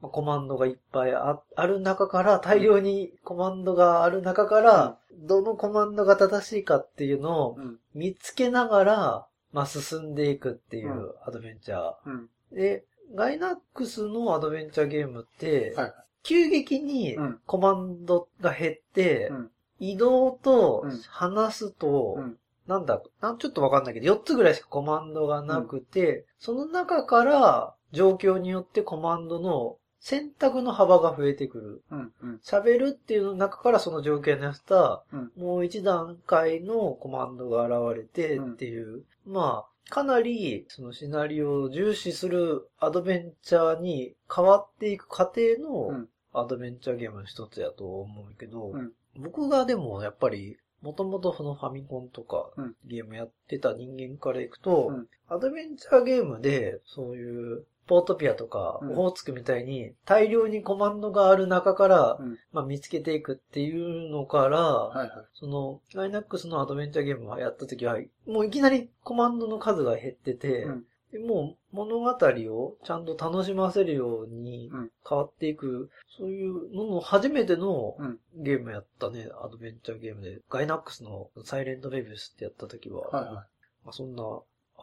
[0.09, 7.79] コマンドがいっぱいあある中から、大量にコマンドがある中から、どのコマンドが正しいかっていうのをうん。
[7.93, 11.93] 見つけながら、まあ、進んでいくっていううアドベンチャー。
[12.05, 12.29] うん。
[12.51, 12.85] で、
[13.15, 15.93] ガイナックスのアドベンチャーゲームって、はい。
[16.23, 22.37] 急激にうんコマンドが減って、うん移動とうん話すと、うん。
[22.67, 23.01] なんだ、
[23.39, 31.83] ちょっとわかんないけど、4つぐらいしかコマンドがなくて、その中から状況によってコマンドの選択の幅が増えてくる。
[31.89, 32.13] うん。
[32.21, 32.41] うん。
[32.43, 65.25] 喋るっていうの中からその状況に合わせた、うんもう一段階のコマンドが現れてっていう、まあ、かなりそのシナリオを重視するアドベンチャーに変わっていく過程うのんアドベンチャーゲームの一つやと思うけど、うん僕がでもやっぱり、もともとそのファミコンとかうんゲームやってた人間からいくと、うんアドベンチャーゲームでそういうポートピアとかうんオホーツクみたいに大量にコマンドがある中から、うんまあ、見つけていくっていうのから、はいはい。
[65.33, 80.39] その、ガイナックスのアドベンチャーゲームをやった時は、もういきなりコマンドの数が減ってて、うんでもう物語をちゃんと楽しませるようにうん変わっていく、そういうのの初めてのうんゲームやったね、アドベンチャーゲームで。
[80.49, 83.33] ガイナックスのサイレントベビウスってやった時は、はいはい。
[83.35, 83.45] ま
[83.89, 84.23] あ、そんな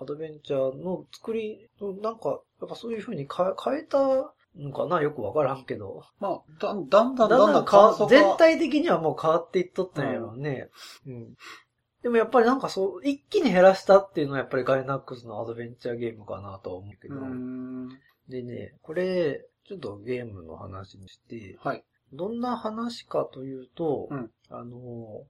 [0.00, 5.02] アドベンチャーの作りのなんか、やっぱそういう風に変え変えたのかな？
[5.02, 6.02] よくわからんけど。
[6.18, 10.68] まあ、だんだんだんだんだだん変わ感想が全体的にはもう変わっていっとったんやろうね。
[11.06, 11.34] うん。
[12.02, 17.16] でもやっぱりなんかそう、一気に減らしたっていうのはやっぱりガイナックスのアドベンチャーゲームかなとは思うけど。
[18.28, 21.84] でね、これ、ちょっとゲームの話にして、はい。
[22.12, 25.26] どんな話かというと、うんあの、ほ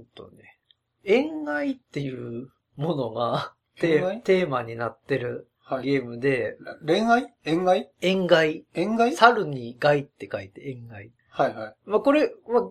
[0.00, 0.58] んとね、
[1.04, 5.84] 縁外っていうものがテーマになってるはい。
[5.84, 7.32] ゲームで、恋愛？
[7.44, 7.90] 縁外？
[8.00, 8.64] 縁外。
[8.74, 9.12] 縁外？
[9.14, 11.12] 猿に外って書いて縁外。
[11.30, 11.74] はいはい。
[11.86, 12.70] まあ、これ、ま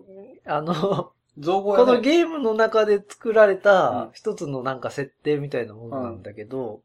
[0.52, 1.86] あ、あの、 造語やね。
[1.86, 6.82] このゲームの中で作られうんた一つのなんか設定みたいなものなんだけど、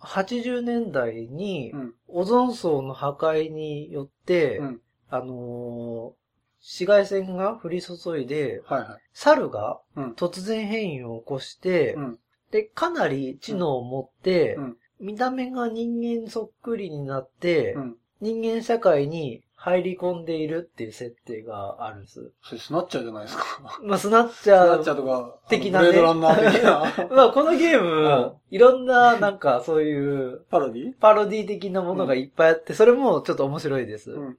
[0.00, 1.94] 80年代にうん。
[2.08, 4.80] オゾン層の破壊によって、うん。
[5.10, 6.22] あのー
[6.64, 9.02] 紫外線が降り注いで、はいはい。
[9.12, 10.12] 猿がうん。
[10.12, 12.18] 突然変異を起こして、うん。
[12.52, 14.76] で、かなり知能を持って、うん。
[15.00, 17.96] 見た目が人間そっくりになって、うん。
[18.20, 22.32] 人間社会に入り込んでいるっていう設定があるんです。
[22.42, 23.44] それスナッチャーじゃないですか。
[23.82, 27.08] まあ、スナッチスナャーッチャーとか、的なねブレードランナー的な。
[27.16, 30.92] まあ、このゲーム、うんいろんな、なんか、そういう、パロディ？
[31.00, 34.10] パロディ的なものがいっぱいあって、それもちょっと面白いです。
[34.10, 34.38] うん。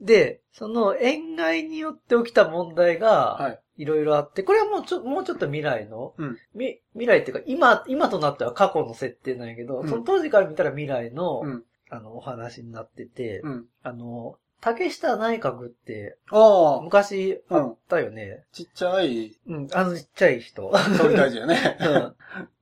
[0.00, 3.60] で、その、塩害によって起きた問題が、はい。
[3.78, 11.64] いろいろあって、これはもうちょ、もうちょっと未来の、うんみ未来っていうか、今、今となっては過去の設定なんやけど、うんその当時から見たら未来の、うん。
[11.90, 13.66] あの、お話になってて、うん。
[13.82, 18.44] あの、竹下内閣って、ああ、昔あったよね。
[18.52, 20.72] ちっちゃいうん、あのちっちゃい人。
[20.96, 21.76] 総理大臣やね。
[21.80, 22.16] うん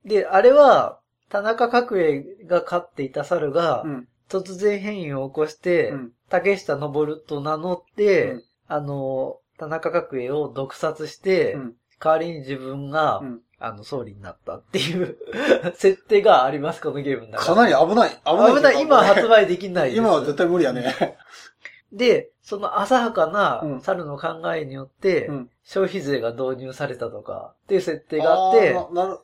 [0.05, 4.07] で、あれは、田中角栄が飼っていた猿がう、ん。
[4.29, 6.11] 突然変異を起こして、うん。
[6.29, 15.17] 竹下登と名乗って、うんあの、田中角栄を毒殺して、うん代わりに自分が、うんあの、総理になったっていう
[15.75, 18.09] 設定があります、このゲームの中かなり危ない。
[18.25, 18.81] 危ない危ない。
[18.81, 19.45] 今発売。
[19.45, 19.97] 売できないです。
[19.97, 20.93] 今は絶対無理やね。
[21.93, 28.75] で、その浅はかうなん猿の考えによって、うん消費税が導入されたとかっていう設定があって、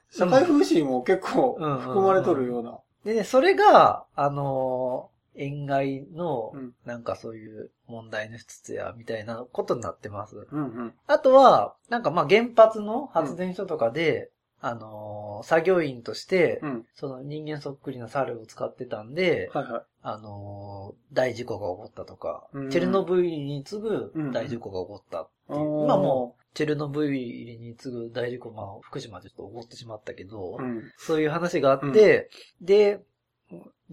[0.09, 2.79] 社会風刺も結構うん含まれとるような。
[3.05, 10.47] でね、それが、あのー塩害のうん、なんかそういう問題の一つや、みたいなことになってます。
[10.51, 10.93] うんうん。
[11.07, 14.31] あとは、なんかまあ原発の発電所とかで、
[14.63, 16.85] あのー作業員として、うん。
[16.93, 19.83] その人間そっくりな猿を使ってたんで、はいはい。
[20.03, 25.59] あのー大事故が起こったとか、うんチェルノブイリに次ぐうん大事故が起こったっていう。
[25.59, 30.83] うん今もう、チェルノブイリに次ぐ大事故、まあ、福島でちょっと起こってしまったけど、うん。
[30.97, 32.29] そういう話があって、
[32.61, 33.01] で、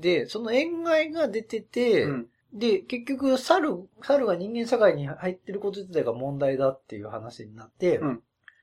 [0.01, 2.27] で、その塩害が出てて、うん。
[2.53, 8.23] で、結局、猿、猿が人間社会に入ってること自体が問題だっていう話になって、うん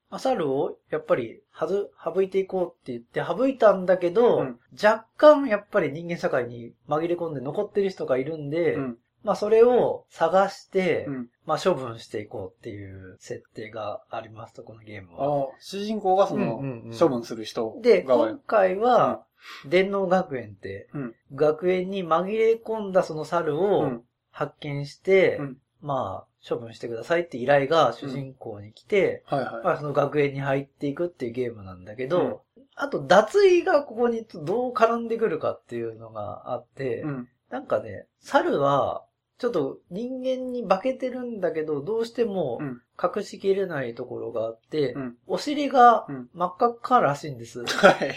[0.10, 8.98] まあ猿をやっぱりはず、省いていこうって言って省いたんだけど、うん若干やっぱり人間社会に紛れ込んで残ってる人がいるんで、うん。
[9.26, 11.30] まあそれを探して、うん。
[11.46, 15.26] まあ処分していこうっていう設定がありますと、このゲームは。
[15.26, 19.26] ああ、主人公がそのうんうんうん、処分する人で、側今回は、
[19.66, 21.16] 電脳学園って、うん。
[21.34, 24.04] 学園に紛れ込んだその猿うをん。
[24.32, 29.64] 発見して、うんまあ、処分してくださいって依頼が主人公に来て、はいはい。
[29.64, 32.38] まあその学園に入っていくっていうゲームなんだけど、うん
[32.78, 37.30] あと脱衣がここにどう絡んでくるかっていうのがあって、うん。
[37.50, 39.06] なんかね、猿は、
[39.38, 45.18] ちょっと人間に化けてるんだけど、どうしてもうん隠しきれないところがあって、うん。
[45.28, 47.66] お尻がうん真っ赤っからしいんです。
[47.66, 48.16] はい。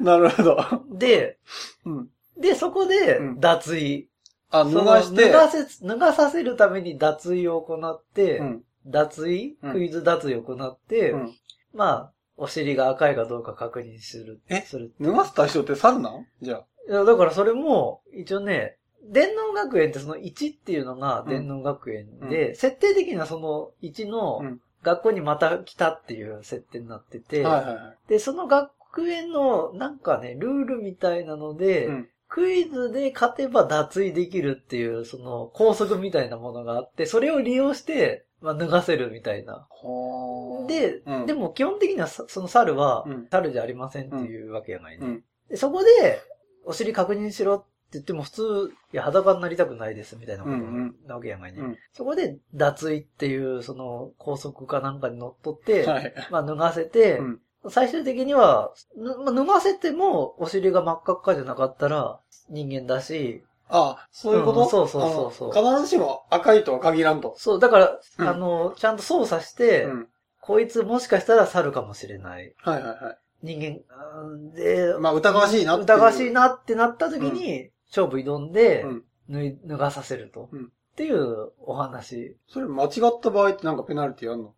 [0.02, 0.58] なるほど。
[0.90, 1.38] で、
[1.84, 2.10] うん。
[2.36, 4.02] で、そこでうん脱衣。
[4.50, 8.64] あ、脱がして、脱がせ、脱がさせるために脱衣を行って、うん。
[8.86, 11.34] 脱衣、うんクイズ脱衣を行って、うん。
[11.72, 14.40] まあ、お尻が赤いかどうか確認する。
[14.48, 14.62] え？
[14.62, 14.92] する。
[15.00, 16.26] 脱がす対象って猿なん？
[16.40, 16.64] じゃあ。
[16.88, 27.98] いや、だからそれも、一応ね、電脳学園ってその1っていうのが電脳学園で、設定的にはその1のうん学校にまた来たっていう設定になってて、はいはいはい。
[28.08, 32.08] で、その学園のなんかね、ルールみたいなので、うん。
[32.28, 39.66] クイズで勝てば脱衣できるっていう、その拘束みたいなものがあって、それを利用して、まあ、脱がせるみたいな。
[39.68, 40.66] はあ。
[40.66, 45.06] で、うんでも基本的にはさその猿はうん、猿じゃありませんっていうわけやないね。
[45.06, 45.24] うん。
[45.50, 46.22] でそこで、
[46.64, 51.60] お尻確認しろって言っても普通、いや、裸になりたくないですみたいなことうんうんなわけやないね。
[51.60, 56.14] うんそこで、脱衣っていう、その、拘束かなんかに乗っ取って、はい。
[56.30, 57.40] まあ脱がせて、うん。
[57.68, 67.34] 最終的には、ぬまあ、脱がせても、お尻が真っ赤っかじゃなかったら、人間だし、あ、そういうこと、うんそうそうそうそう必ずしも赤いとは限らんと。
[67.38, 70.08] そう、だから、うんあの、ちゃんと操作して、うん。
[70.40, 72.52] こいつもしかしたら猿かもしれない。
[72.58, 73.18] はいはいはい。
[73.42, 79.04] 人間、うんで、まあ疑わしいな疑わしいなってなった時に、勝負挑んで、うん。
[79.30, 80.48] 脱い脱がさせると。
[80.52, 82.90] うんっていうお話、それ間違っ
[83.22, 84.52] た場合ってなんかペナルティあんの？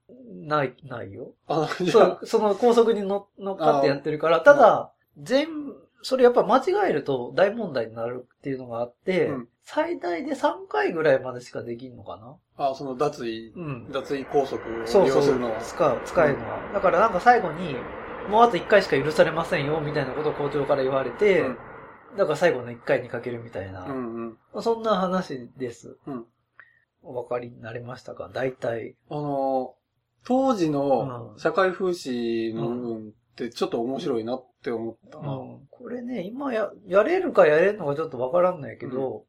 [0.48, 1.30] ない、ないよ。
[1.46, 5.46] あ、じゃそう、その高速に乗乗っかってやってるから、ただ、全、
[6.02, 13.22] それやっぱ間違えると大問題になるっていうのがあって、うん最大で3回ぐらいまでしかできんのかなあ、あその脱
[13.54, 13.92] 衣、うん。
[13.92, 16.72] 脱衣拘束を利そうそう用するのは。、使う、使えるのは。
[16.74, 17.76] だからなんか最後に、
[18.28, 21.58] もうあと1回しか許されませんよ、みたいなことを校長から言われて、うん
[22.16, 24.62] だから最後の1回にかけるみたいな、うんうん。
[24.62, 25.96] そんな話です。
[26.06, 26.24] うん
[27.06, 28.30] お分かりになりましたか？
[28.32, 28.96] 大体。
[29.10, 29.74] あの、
[30.24, 35.34] 当時のうん社会風刺の部分ってちょっと面白いなって思ったな。
[35.36, 39.26] うん、これね、今や、やれるかやれんのかちょっとわからんないけど、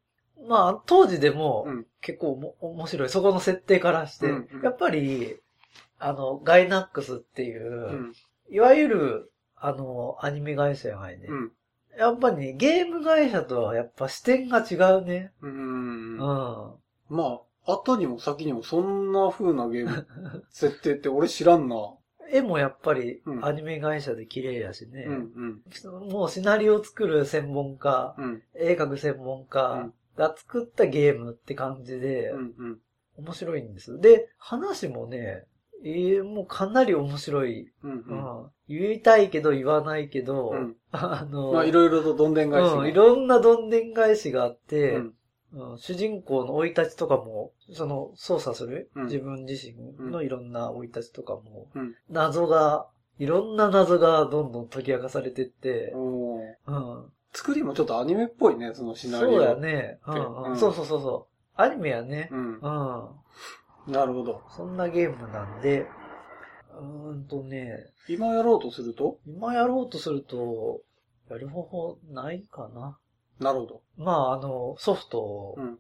[0.47, 3.09] まあ、当時でもうん結構おも面白い。
[3.09, 5.35] そこの設定からして、うんうんやっぱり、
[5.99, 8.13] あの、ガイナックスっていう、うん。
[8.49, 11.27] いわゆる、あの、アニメ会社やないね。
[11.29, 11.51] うん。
[11.97, 15.31] やっぱりね、ゲーム会社とはやっぱ視点が違うね。
[15.41, 15.47] う。
[15.47, 16.17] うんん。
[16.17, 21.75] まあ、後にも先にもそんな風なゲーム設定って俺知らんな。
[22.31, 25.05] 絵もやっぱりうんアニメ会社で綺麗やしね。
[25.07, 25.61] うん
[26.09, 28.25] もうシナリオを作る専門家、うん。
[28.25, 28.43] うん。
[28.55, 32.79] 絵描く専門家が作ったゲームって感じでう、んうん。
[33.17, 33.99] 面白いんです。
[33.99, 35.45] で、話もね、
[35.83, 37.71] えーもうかなり面白い。
[37.83, 38.17] うんううん。
[38.17, 38.51] ん。
[38.67, 42.77] 言いたいけど言わないけど、うん あの、まあ、いろいろとどんでん返しが。
[42.77, 45.13] うん、いろんなどんでん返しがあって、うんうん
[45.77, 55.93] 主人公の生い立ちとかも、その操作する、うん自分自身のいろんな生い立ちとかも、うん謎が、いろんな謎がどんどん解き明かされてって、
[57.31, 59.29] 作りもちょっとアニメっぽいね、そのシナリオ。
[59.31, 59.55] そうや。
[59.55, 61.61] ね、うんそうそうそうそう。
[61.61, 62.39] アニメやね、うん。
[62.39, 63.09] うん。
[63.87, 64.41] なるほど。
[64.55, 65.87] そんなゲームなんで、
[66.73, 69.19] うーんとね、今やろうとすると？
[69.25, 70.81] 今やろうとすると、
[71.29, 72.97] やる方法ないかな。
[73.39, 73.81] なるほど。
[73.97, 75.79] まあ、あの、ソフトを、うん。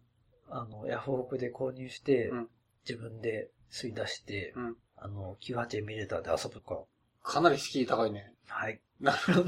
[0.49, 2.49] あの、ヤフオクで購入して、うん
[2.87, 4.75] 自分で吸い出して、うん。
[4.95, 6.83] あの、98エミュレーターで遊ぶか。
[7.23, 8.31] かなり敷居高いね。
[8.47, 8.79] はい。
[8.99, 9.45] なるほど。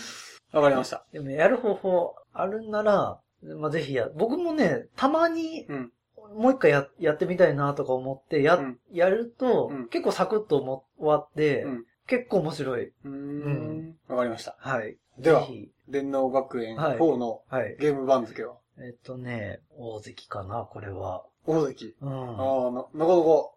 [0.52, 1.04] わかりました。
[1.12, 5.92] でも、やる方法あるんなら、まあ、ぜひや、僕もね、たまに、うん。
[6.34, 12.86] もう一回ややってみたいなとか思って、や、うんやると、うん結構サクッとも終わって、うん結構面白い。
[12.86, 13.96] うーん。
[14.08, 14.56] わかりました。
[14.58, 14.96] はい。
[15.18, 15.46] では
[15.88, 17.76] 電脳学園はい4のはい。
[17.78, 21.24] ゲーム番付は、えっとね、大関かな、これは。
[21.46, 21.94] 大関。
[22.00, 22.08] うん。
[22.08, 23.06] ああ、な、なかなか。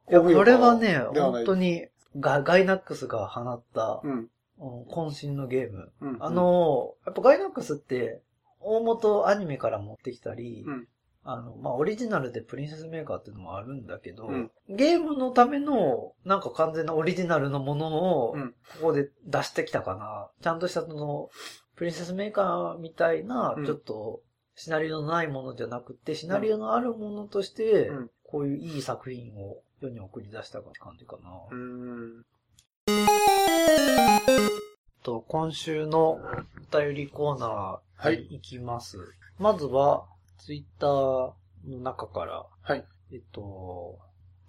[0.10, 1.88] いや、これはね、本当に
[2.20, 4.12] ガ、ガイナックスが放った、うん。
[4.12, 4.28] うん
[4.90, 5.92] 渾身のゲーム。
[6.02, 6.18] うん。
[6.20, 8.22] あ、の、やっぱガイナックスって、
[8.60, 10.88] 大元アニメから持ってきたり、うん
[11.24, 20.30] あの、まあ、オリジナルでプリンセスメーカーっていうのもあるんだけど、うんゲームのための、なんか完全なオリジナルのものを、うんここで出してきたかな。
[20.42, 21.30] ちゃんとしたその、
[21.76, 24.22] プリンセスメーカーみたいなう、んちょっと、
[24.56, 31.32] シナリオのないものじゃなくて、シナリオのあるものとして、うんこういういい作品を世に送り出した感じかな。
[31.52, 32.26] うーん。
[35.04, 36.20] と、今週のお
[36.72, 38.98] 便りコーナーはいに行きます。
[39.38, 40.06] まずは、
[40.46, 41.34] ツイッター
[41.68, 42.84] の中から、はい。
[43.14, 44.00] えっと、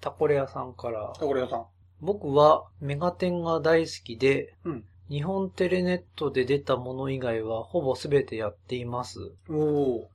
[0.01, 1.67] タコレアさんから、タコレ屋さん。
[2.01, 9.33] 僕はメガテンが大好きで、うん日本テレネットで出たもの以外はほぼ全てやっています。
[9.51, 10.11] おお。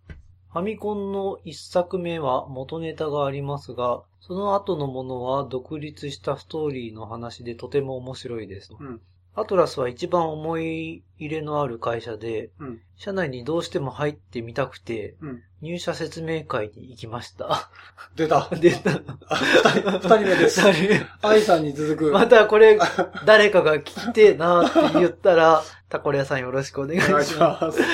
[0.51, 8.73] ファミコンの一作目は元ネタがありますが、その後のものは独立したストーリーの話でとても面白いです。
[8.80, 9.01] うん。
[9.39, 12.81] アトラスは一番思い入れのある会社で、うん。
[12.95, 15.43] 社内にどうしても入ってみたくて、うん。
[15.61, 17.69] 入社説明会に行きました。
[18.15, 18.49] 出た。
[18.59, 18.81] で、
[19.27, 20.59] あ二人、目です。
[20.61, 22.11] 二人愛さんに続く。
[22.11, 22.79] またこれ、
[23.27, 27.79] 誰かが聞きてえなって言ったら、タコレアさんよろしくお願いしします。
[27.79, 27.85] へ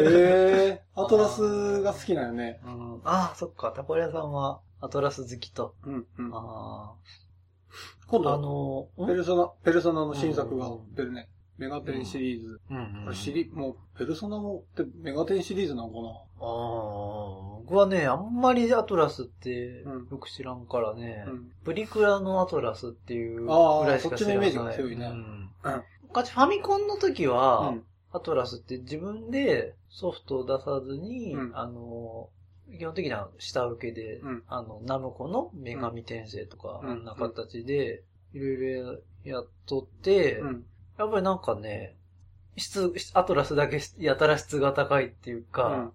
[0.00, 2.60] え、アトラスが好きなよね。
[2.64, 5.74] うん、ああ、そっか、タコレアさんはアトラス好きと。
[5.84, 6.30] うん、うん。
[6.34, 6.94] あ
[8.06, 9.08] 今あ、あ度、の、ん？
[9.08, 10.94] ペルソナ、ペルソナの新作がうん。
[10.94, 11.28] 出るね。
[11.56, 12.60] メガテンシリーズ。
[12.70, 13.06] うん。
[13.06, 13.14] うん。
[13.14, 16.08] シリ、もう、ペルソナもってメガテンシリーズなのかな？
[16.08, 20.08] ああ、僕はね、あんまりアトラスってうん。
[20.10, 21.52] よく知らんからね、うん。
[21.64, 24.50] プリクラのアトラスっていうぐあーらいしか知らない。
[24.50, 25.06] そっちのイメージが強いね。
[25.06, 25.12] うん。
[25.12, 25.82] うん。
[26.08, 27.84] 昔ファミコンの時は、うん。
[28.12, 31.56] アトラスって自分でソフトを出さずに、うん。
[31.56, 32.28] あの、
[32.76, 38.02] 基本的には下請けで、うんあの、ナムコの女神転生とか、うんあんな形で、
[38.32, 40.64] いろいろやっとって、うん。
[40.98, 41.96] やっぱりなんかね、
[42.56, 45.92] 質、アトラスだけやたら質が高いっていうか、うん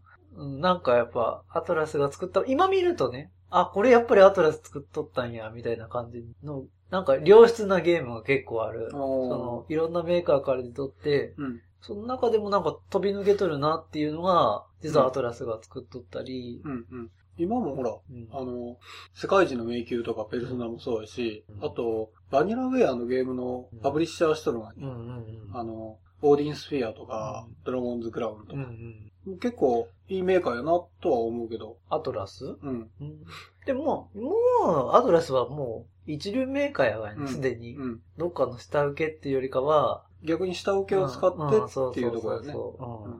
[0.61, 8.89] なんかやっぱ、アトラスが作った、今見るとね、あ、これやっぱりアトラス作っとったんや、みたいな感じの、なんか良質なゲームが結構ある。
[8.91, 11.61] その、いろんなメーカーから出とって、うん。
[11.81, 16.85] その中でもなんか飛び抜けとるなっていうのが、実はアトラスが作っとったり、うん。
[16.91, 17.11] うん。
[17.37, 18.77] 今もほら、うんあの、
[19.13, 25.57] 世界一の迷宮とかペルソナもそうやし、うんあと、バニラウェアのゲームのパブリッシャーしとるのが、うんうんうん。
[25.57, 29.37] あの、オーディンスフィアとか、うんドラゴンズクラウンとうんうか、ん。
[29.39, 32.45] 結構いいメーカーやなとは思うけど、アトラス？
[32.45, 32.89] うん。
[32.99, 33.25] うん。
[33.65, 37.75] でも、もう、アトラスはもう、一流メーカーやわね、うんすでに。
[37.75, 38.01] うん。
[38.17, 43.19] どっかの下請けっていうよりかは、逆に下請けを使ってっていうところだよ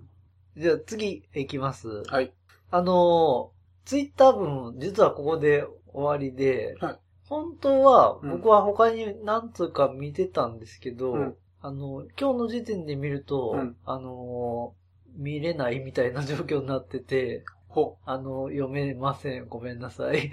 [0.56, 0.62] ね。
[0.62, 2.04] じゃあ次行きます。
[2.08, 2.34] はい。
[2.72, 19.48] あのー、ツイッター文、実はここで終わりで、はい本当はうん僕は他に何通か見てたんですけど、うんあの、今日の時点で見ると、うんあのー、見れないみたいな状況になってて、ほあの、読めません。
[19.48, 20.32] ごめんなさい。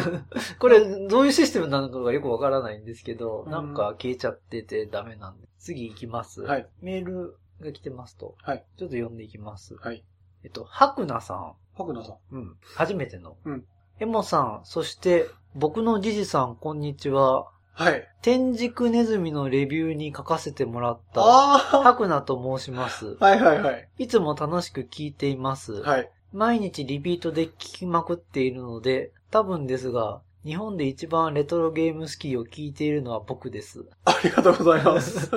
[0.58, 5.47] これ、どういうシステムなのかがよくわからないんですけど、うんなんか消えちゃっててダメなんで。
[5.58, 6.42] 次行きます。
[6.42, 8.36] はいメールが来てますと。
[8.42, 8.64] はい。
[8.78, 9.74] ちょっと読んでいきます。
[9.76, 10.04] はい。
[10.44, 11.54] えっと、白菜さん。
[11.74, 12.36] 白菜さん。
[12.36, 12.56] うん。
[12.76, 13.36] 初めての。
[13.44, 13.64] うん。
[14.00, 17.48] エモさん、そして、僕のジジさん、こんにちは。
[17.72, 18.08] はい。
[18.22, 23.16] 天竺ネズミのレビューに書かせてもらった、あ白菜と申します。
[23.18, 23.88] あはいはいはい。
[23.98, 25.82] いつも楽しく聞いています。
[25.82, 26.10] はい。
[26.32, 33.84] 毎日リピートで聞きまくっているので、多分ですが、日本で一番レトロゲームスキーを聞いているのは僕です。
[34.04, 35.30] ありがとうございます。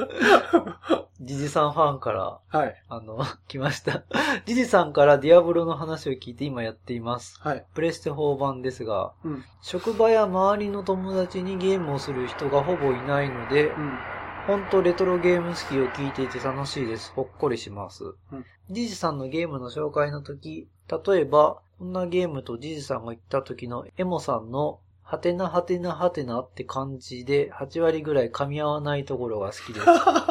[1.22, 2.84] ジジさんファンから、はい。
[2.90, 4.04] あの、 来ました。
[4.46, 7.40] ジジさんからディアブロの話を聞いて今やっています。
[7.42, 7.66] はい。
[7.76, 9.44] プレステ4版ですが、うん。
[9.62, 14.00] 職場や周りの友達にゲームをする人がほぼいないので、うん。
[14.48, 17.14] ほんとレトロゲーム好きを聞いていて楽しいです。
[17.14, 18.06] ほっこりします。
[18.32, 24.80] うんジジさんのゲームの紹介の時、例えば、こんなゲームとジジさんが言った時のエモさんの、
[25.12, 29.86] はてなはてなはてなって感じで8割ぐらい噛み合わないところが好きです。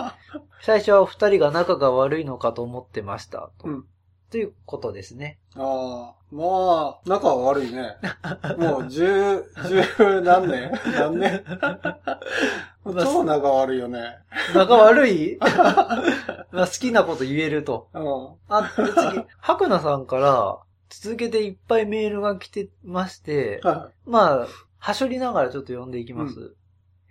[0.64, 3.50] 最初はお二人が仲が悪いのかと思ってました。
[3.58, 3.84] と,、うん
[4.30, 5.38] ということですね。
[5.54, 6.44] ああ、ま
[6.96, 7.94] あ、仲は悪いね。
[8.56, 9.44] もう十、
[9.98, 10.72] 十何年？
[10.94, 11.44] 何年？
[13.04, 14.16] 超仲悪いよね。
[14.54, 15.36] 仲悪い？
[16.52, 17.88] まあ好きなこと言えると。
[17.92, 18.28] うん。
[18.48, 20.58] あ、で次、白菜さんから、
[20.88, 24.46] 続けていっぱいメールが来てまして、はまあ、
[24.80, 26.56] はしょりながらちょっと読んでいきます。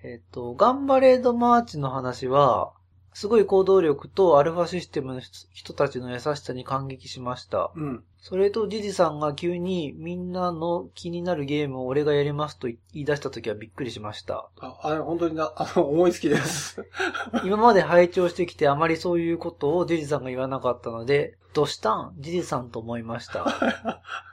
[0.03, 2.73] えっ、と、ガンバレードマーチの話は、
[3.13, 7.71] すごい行動力とアルファシステムの人たちの優しさに感激しました。
[7.75, 7.79] い。
[7.79, 8.03] うん。
[8.21, 14.49] それとジジさんが急にみんなの気になるゲームを俺がやりますと言い出した時はびっくりしました。
[14.59, 16.85] あ、あれ、本当にな、あの、思いつきです。
[17.43, 22.13] 今まで拝聴してきてあまりそういうことをジジさんが言わなかったので、どしたん？
[22.19, 23.45] ジジさんと思いました。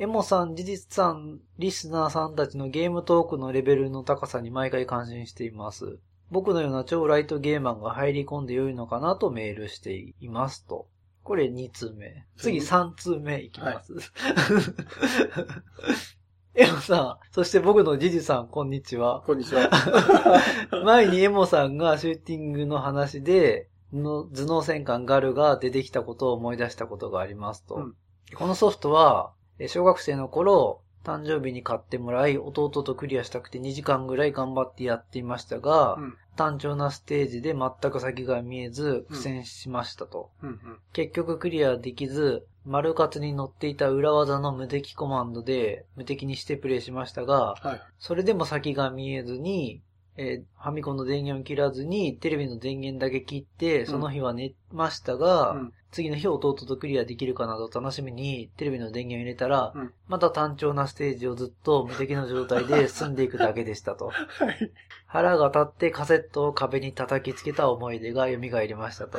[0.00, 5.98] エモさん、ジジさん、リスナーさんたちのゲームトークのレベルの高さに毎回感心しています。
[6.30, 10.86] 僕のような超ライトゲーマーが入り込んで良いのかなとメールしていますと。
[11.24, 12.24] これ2通目。
[12.36, 13.92] 次3通目いきます。
[16.54, 19.24] エモさん、そして僕のジジさん、こんにちは。
[19.26, 19.68] こんにちは。
[20.84, 27.74] 前にエモさんがシューティングの話で、の頭脳戦艦ガルが出てきたことを思い出したことがありますと。
[27.74, 27.96] うん
[28.34, 36.18] このソフトは、え小学生の頃、誕生日に買ってもらい、弟とクリアしたくて2時間ぐらい頑張ってやっていましたが、うん。
[36.36, 40.30] 単調なステージで全く先が見えず苦戦しましたと。
[40.42, 40.48] うん。
[40.50, 40.78] うん。
[40.92, 47.80] 結局クリアできず、丸カツに乗っていた裏技の無敵コマンドで無敵にしてプレイしましたが、はい。
[47.98, 49.82] それでも先が見えずに、
[50.16, 55.72] えーファミコンの電源を切らずに、テレビの電源だけ切って、その日は寝ましたが、うん。
[55.90, 64.06] 次の日弟とクリアできるかなど楽しみに、テレビの電源を入れたら、うんまた単調なステージをずっと無敵の状態で進んでいくだけでしたと。
[64.40, 64.72] はい。
[65.06, 69.18] 腹が立ってカセットを壁に叩きつけた思い出が蘇りましたと。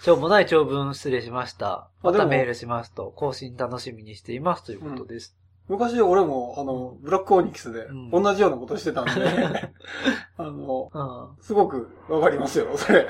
[0.00, 1.88] しょうもない長文失礼しました。
[2.02, 5.36] あでもまたメールしますと、更新楽しみにしていますということです。
[5.68, 9.10] 昔俺も、あの、ブラックオニクスでうん同じようなことしてたんで、
[10.36, 11.42] あの、うん。
[11.42, 13.06] すごくわかりますよ、それ。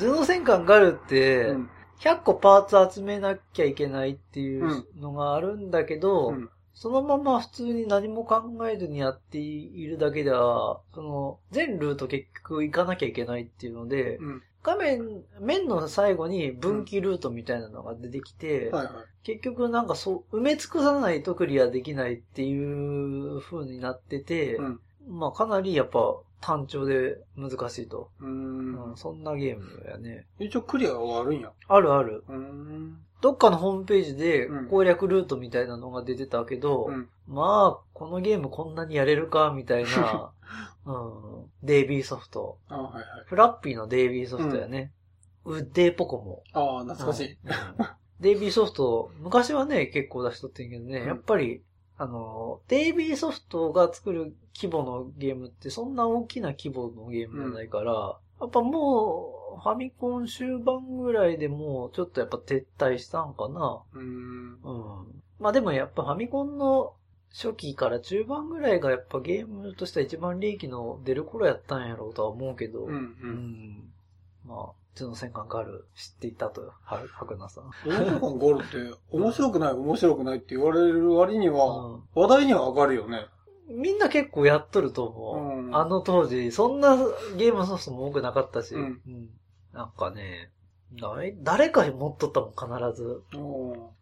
[0.00, 1.70] 頭脳戦艦ガルってう、ん。
[2.00, 6.50] 100個パーツ集めなきゃいけないっていうのがあるんだけど、うん。
[6.72, 14.42] そのまま普通に何も考えずにやっているだけでは、その、全ルート結局行かなきゃいけないっていうので、うん。
[14.62, 18.94] 画面、面の最後に分岐ルートみたいなのが出てきて、はいはい。
[19.22, 24.80] 結局なんかそう、埋め尽くさないとクリアできないっていう風になってて、うん。
[25.08, 28.10] まあかなりやっぱ単調で難しいと。
[28.20, 28.96] うんん。
[28.96, 30.26] そんなゲームやね。
[30.38, 31.52] 一応クリアはあるんや。
[31.68, 32.24] あるある。
[32.28, 32.98] うーん。
[33.20, 37.08] どっかのホームページでうん攻略ルートみたいなのが出てたけど、うん。
[37.26, 40.32] まあ、このゲームこんなにやれるかみたいな、
[40.86, 42.58] うん、デイビーソフト。
[42.68, 43.04] あはいはい。
[43.26, 44.92] フラッピーのデイビーソフトやね。
[45.44, 46.42] ウッデーポコも。
[46.52, 47.32] ああ、懐かしい。
[47.32, 47.86] うん
[48.20, 51.62] デイビーソフト、昔はね、結構出しとってんけどね、うんやっぱり、
[52.00, 63.82] あの、デイビーソフトが作る規模のゲームってそんな大きな規模のゲームじゃないから、やっぱもう、ファミコン終盤ぐらいでもうちょっとやっぱ撤退したんかな。
[63.92, 64.58] うーん。
[64.62, 65.22] うん。
[65.38, 66.94] まあでもやっぱファミコンの
[67.34, 72.96] 初期から中盤ぐらいがやっぱゲームとしては一番利益の出る頃やったんやろうとは思うけど、うんう。
[72.96, 73.92] うんん
[74.46, 77.70] まあ、うちの戦艦ガル知っていたと、は、白菜さん。
[77.86, 82.02] 面白感ゴールって、面白くない面白くないって言われる割には、うん。
[82.14, 83.26] 話題には上がるよね。
[83.68, 85.66] みんな結構やっとると思う。
[85.66, 85.76] うん。
[85.76, 86.96] あの当時、そんな
[87.36, 89.00] ゲームソフトも多くなかったし、うん。
[89.72, 90.50] なんかね、
[91.00, 93.22] 誰誰かに持っとったもん、必ず。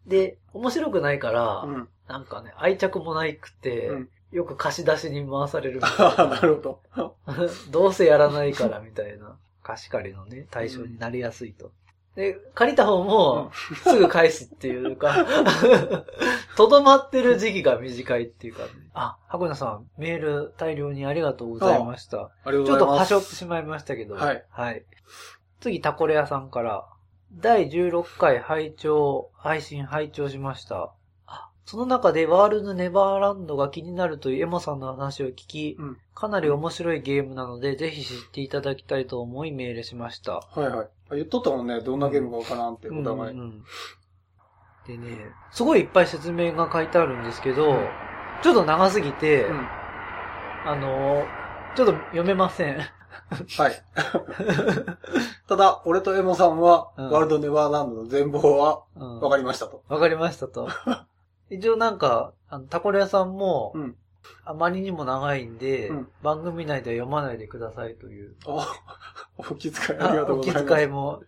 [0.07, 1.89] で、面白くないから、うん。
[2.07, 4.09] なんかね、愛着もないくて、うん。
[4.31, 6.81] よく貸し出しに回されるみたいああ、 なるほど。
[7.71, 9.37] どうせやらないからみたいな
[9.69, 11.71] 貸し借りのね、対象になりやすいと。
[12.15, 13.51] で、借りた方も、
[13.83, 15.25] すぐ返すっていうか、
[16.57, 22.31] とどまってる時期が短いっていうか、ね、あ、箱根さん、メール大量にありがとうございました。
[22.43, 23.13] ありがとうちょっとございます。
[23.13, 24.43] 端折ってしまいましたけど、はい。
[24.49, 24.83] はい。
[25.59, 26.87] 次、タコレアさんから、
[27.31, 30.91] 第16回拝聴、配信拝聴しました。
[31.69, 40.33] あその中でワールドネバーランドが気になるというエモさんの話を聞き、うんかなり面白いゲームなので、ぜひ知っていただきたいと思いメールしました。
[40.33, 40.87] はいはい。
[41.11, 43.33] あ言っとったもんね、どんなゲームかわからんって、お互い。
[43.33, 43.63] うんうん
[44.85, 45.17] でね、
[45.51, 47.87] すごいいっぱい説明が書いてあるんですけど、うん
[48.41, 49.67] ちょっと長すぎて、うん
[50.65, 51.23] あの、
[51.75, 52.77] ちょっと読めません。
[52.79, 52.83] は
[53.69, 53.83] い。
[55.47, 59.83] ただ、俺とエモさんは、うんワールドネバーランドの全貌はうん分かりましたと。
[59.87, 60.67] わかりましたと。
[61.49, 63.95] 一応なんか、あの、タコレ屋さんも、うん
[64.43, 68.35] あまりにも長いんで、うん番組内では読まないでくださいという。
[68.45, 68.61] お
[69.37, 70.63] お気遣いありがとうございます。
[70.63, 71.21] お気遣いも。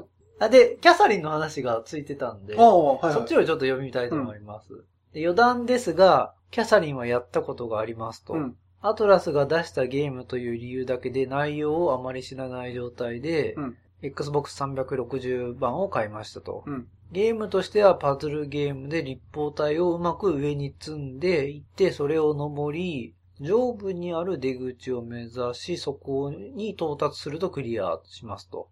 [0.38, 3.12] あで、キャサリンの話がついてたんで、ああ、はいはい。
[3.14, 4.68] そっちをちょっと読みたいと思います。
[5.12, 8.34] で余談ですが、キャサリンはやったことがありますと。
[8.34, 8.56] うん。
[8.80, 16.64] アトラスが出したゲームという理由だけで内容をあまり知らない状態で、うん Xbox 360版を買いましたと。
[16.66, 16.88] うん。
[17.12, 28.68] ゲームとしてはパズルゲームで立方体をうまく上に積んでいって、それを登り、上部にある出口を目指し、そこに到達するとクリアしますと。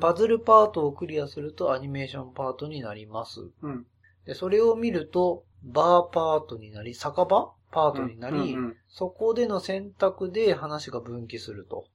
[0.00, 3.40] パズルパートをクリアするとアニメーションパートになります。
[3.62, 3.86] うん。
[4.24, 11.86] で、それを見ると、バーパートになり、酒場パートになり、うんうんそこでの選択で話が分岐すると。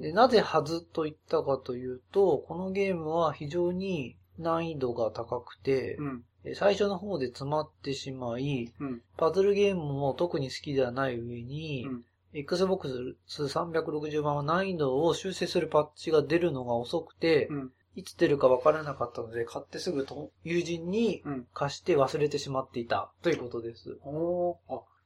[0.00, 6.24] でなぜはずと言ったかというと、このゲームは非常に難易度が高くて、うん。
[6.44, 9.02] え最初の方で詰まってしまい、うん。
[9.18, 12.04] パズルゲームも特に好きではない上に、うん
[12.34, 17.72] Xbox 360版は難易度を修正するパッチが出るのが遅くて、うん。
[17.94, 21.46] いつ出るかわからなかったので、買ってすぐと友人にうん。
[21.52, 23.98] 貸して忘れてしまっていたということです。
[24.02, 24.56] おー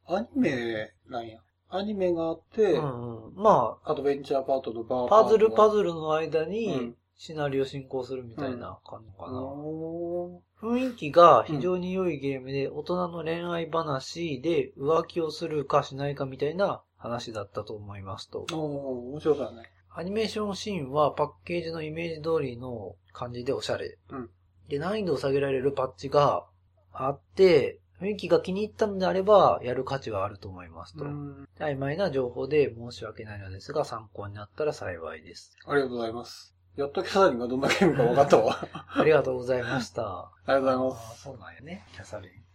[0.08, 1.38] あ、アニメなんや。
[1.68, 9.42] アニメがあって、うんうん、まアドベンチャーパートとバーあ、パズルパズズルの間うにんシナリオ進行するみたいな感じかな。
[9.42, 18.56] お雰囲気が非常に良いゲームで、大人の恋愛話で浮気をするかしないかみたいな話だったと思いますとー。
[18.56, 19.70] おー面白そうだね。
[19.98, 23.96] アニメーションシーンはパッケージのイメージ通りの感じでおしゃれ。
[24.10, 24.30] うん
[24.68, 26.44] で、難易度を下げられるパッチが
[26.92, 31.04] あって、雰囲気が気に入ったのであれば、やる価値はあると思いますと。
[31.04, 31.48] うん。
[31.58, 35.56] 曖昧な情報で申し訳ないのですが、参考になったら幸いです。
[35.66, 36.54] ありがとうございます。
[36.76, 38.58] やっとキャサリンがどんなゲームか分かったわ。
[38.90, 40.02] ありがとうございました。
[40.44, 42.45] ありがとうございまあーそうなんやね、キャサリン。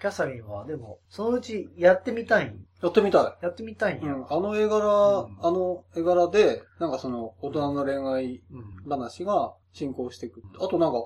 [0.00, 2.54] キャサリンは、でも、そのうちやってみたい。
[2.82, 3.44] やってみたい。
[3.44, 4.14] やってみたいんや。
[4.14, 10.42] うん、あの絵柄、うんあの絵柄で、なんかその、大人の恋愛うん話が進行していく。
[10.60, 11.04] あとなんか、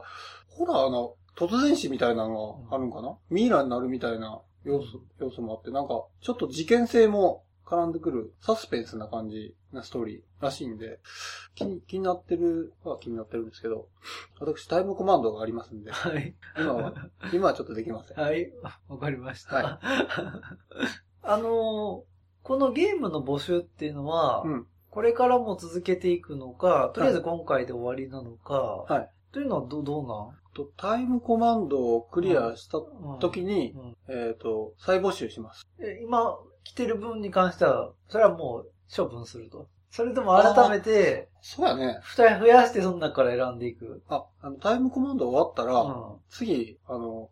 [0.49, 11.01] ホラーの突然死みたいなのがあるんかな、ミイラになるみたいな要素、要素もあって、なんか、ちょっと事件性も絡んでくるサスペンスな感じなストーリーらしいんで、
[11.55, 13.89] 気に気になってるは気になってるんですけど、
[14.41, 16.35] 私タイムコマンドがありますんで、はい。
[16.59, 16.95] 今は、
[17.33, 18.17] 今はちょっとできません。
[18.19, 18.53] はい。
[18.89, 19.57] わかりました。
[19.57, 19.81] は
[21.23, 24.67] あのーこのゲームの募集っていうのは、うん。
[24.91, 29.11] これからも続けていくのか、とりあえず今回で終わりなのか、はい。
[29.33, 30.37] というのはどどうなん？
[30.55, 35.67] とタイムコマンドをクリアしたうん時に、うんえっ、と、再募集します。
[35.79, 39.69] え今来てる分に関しては、それはもう処分すると。
[39.91, 41.99] それとも改めて、そうやね。
[42.03, 44.03] 二人増やしてその中から選んでいく。
[44.09, 46.21] あ、あの、タイムコマンド終わったら、うん。
[46.31, 47.29] 次、あの、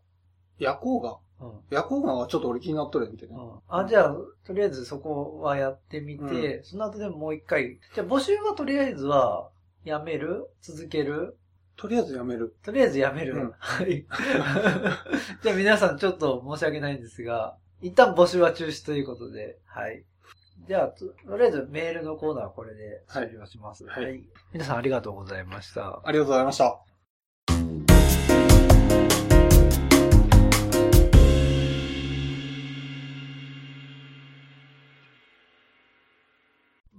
[0.59, 1.53] 夜行が、うん。
[1.70, 3.35] 夜行がちょっと俺気になっとるやんけね。
[3.35, 7.78] うんあ、じゃあ、とりあえずそこはやってみて、その後でもう一回。
[7.95, 9.49] じゃあ募集はとりあえずは、
[9.85, 10.47] やめる？
[10.61, 11.39] 続ける？
[11.76, 12.55] とりあえずやめる。
[12.62, 13.37] とりあえずやめる。
[13.37, 14.05] うんはい。
[15.43, 20.05] じゃあ皆さんちょっと申し訳ないんですが、一旦募集は中止ということで、はい。
[20.68, 23.87] じゃあ、ととりあえずメールのコーナーはこれで終了します。
[23.87, 24.22] はい
[24.53, 26.03] 皆さんありがとうございました。
[26.05, 26.78] ありがとうございました。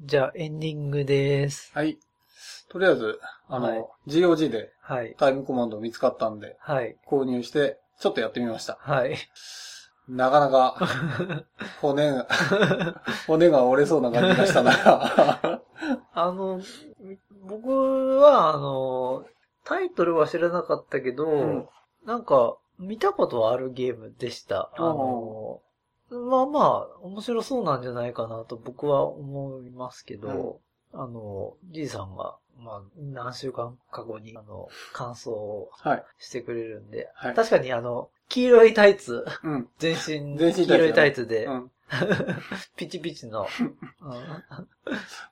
[0.03, 1.71] じゃあエンディングです。
[1.75, 1.99] はい。
[2.69, 5.15] とりあえず、あの、はい GOG ではい。
[5.19, 6.97] タイムコマンド見つかったんで、はい。
[7.07, 8.79] 購入して、ちょっとやってみました。
[8.81, 9.15] はい。
[10.11, 10.75] なかなか、
[11.81, 12.27] 骨が、
[13.27, 14.71] 骨が折れそうな感じがしたな。
[16.13, 16.59] あの、
[17.47, 17.69] 僕
[18.17, 19.25] は、あの、
[19.63, 21.69] タイトルは知らなかったけど、ん
[22.05, 24.71] なんか、見たことはあるゲームでした。
[24.75, 25.61] あの、
[26.09, 30.59] まあまあ、面白そうなんじゃないかなと僕は思いますけど、
[30.93, 36.03] あの、じいさんが、まあ、何週間か後に、あの、感想をはい。
[36.17, 39.67] してくれるんで、はい確かにあの、黄色いタイツ、うん。
[39.77, 41.71] 全身、全身黄色いタイツで、うん。
[42.77, 43.45] ピチピチの、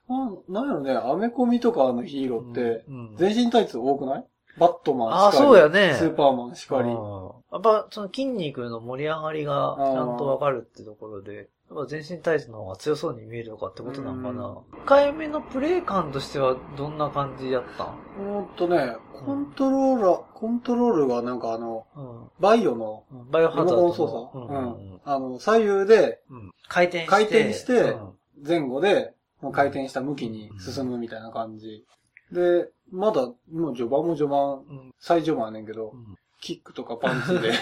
[0.08, 4.26] あなんやろね、アメコミとかのヒーローって、うん全身タイツ多くない？
[4.58, 5.48] バットマンああ、しかり。
[5.48, 5.94] そうやね。
[5.94, 6.90] スーパーマンしかり。
[6.90, 14.80] うんやっぱ、その筋肉の盛り上がりがちゃんとわかるってところで、やっぱ全身タイツの方が強そうに見えるとかってことなのかな。
[14.82, 17.86] 1回目のプレイ感としてはどんな感じやったん？
[18.16, 22.28] ほんとね、コントローラー、コントロールがなんかあの、うん。
[22.40, 23.30] バイオのうん。
[23.30, 23.94] バイオハザードの。
[23.94, 24.52] 操作。
[24.52, 25.00] うん。
[25.04, 26.50] あの、左右でうん。
[26.68, 27.08] 回転して。
[27.08, 28.12] 回転してうん。
[28.44, 29.14] 前後で
[29.52, 31.84] 回転した向きに進むみたいな感じ。
[32.32, 34.94] で、まだ、もう序盤も序盤、うん。
[34.98, 36.16] 最序盤やねんけどう、ん。
[36.40, 37.52] キックとかパンチで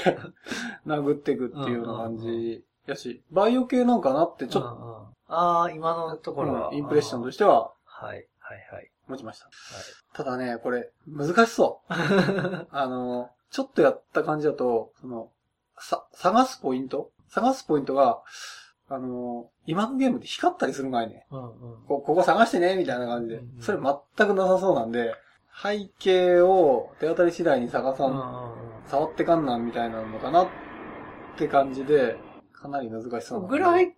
[0.87, 4.99] 殴っていくっていうような感じやし、バイオ系なんかなってちょっうんうん
[5.31, 6.69] ああ、今のとと、ころは。
[6.69, 7.45] うんインプレッションとして。
[7.45, 8.91] ははい、はい、はい。
[9.09, 9.49] 持ちました。
[10.15, 11.93] ただね、これ、難しそう。
[12.71, 15.31] あの、ちょっとやった感じだと、その、
[15.79, 17.11] さ、探すポイント？
[17.29, 18.23] 探すポイントが、
[18.89, 21.27] あの、今のゲームで光ったりするがいね。
[21.31, 23.59] うんうんこここ探してね、みたいな感じでうんう。
[23.59, 25.15] んそれ全くなさそうなんで、
[25.63, 28.53] 背景を手当たり次第に探さ、うんんうん
[28.87, 30.49] 触ってかんなんみたいなのかなっ
[31.37, 32.19] て感じで、
[32.61, 33.49] かなり難しそうな。
[33.49, 33.91] グラフィッ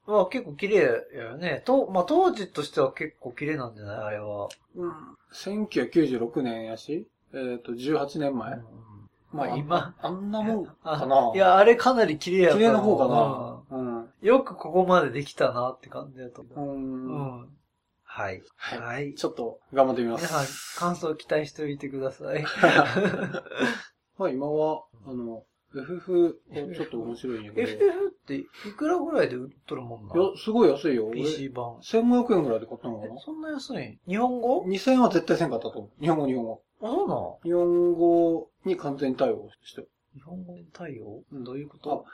[0.00, 1.62] クは結構綺麗やよね。
[1.64, 3.96] と、まあ、当時としては結構綺麗なんじゃない？
[4.04, 4.48] あれは。
[4.74, 4.92] うん。
[5.32, 8.52] 1996年やし、えっ、と、18年前。
[8.54, 8.62] うん
[9.32, 11.32] まあ、今今、あんなもんあかな。
[11.34, 13.76] いや、あれかなり綺麗や綺麗な方かな。
[13.78, 13.96] うん。
[13.98, 16.74] うんよくここまでできたなって感じだと思う。
[16.74, 17.40] うん。
[17.40, 17.48] うん。
[18.02, 18.42] はい。
[18.56, 18.78] はい。
[18.80, 19.14] はい。
[19.14, 20.78] ちょっと頑張ってみま皆さん、す。
[20.78, 22.44] 感想を期待しておいてください。
[24.16, 25.42] まあ今は、あの、
[25.82, 26.40] FF、
[26.74, 27.68] ちょっと面白いんやけど。
[27.68, 28.46] い FF ってい
[28.76, 30.32] くらぐらいで売っとるもんなの？
[30.32, 31.06] や、すごい安いよ。
[31.06, 31.76] 俺 ?PC 版。
[31.76, 33.14] 1500円ぐらいで買ったのかな？
[33.14, 33.98] えそんな安い？
[34.08, 36.02] 日本語 ?2000 円は絶対せんかったと思う。
[36.02, 36.62] 日本語、日本語。
[36.82, 37.38] あ、そうなの？
[37.44, 39.90] 日本語に完全対応してる。
[40.14, 41.22] 日本語対応？
[41.32, 42.04] うんどういうこと？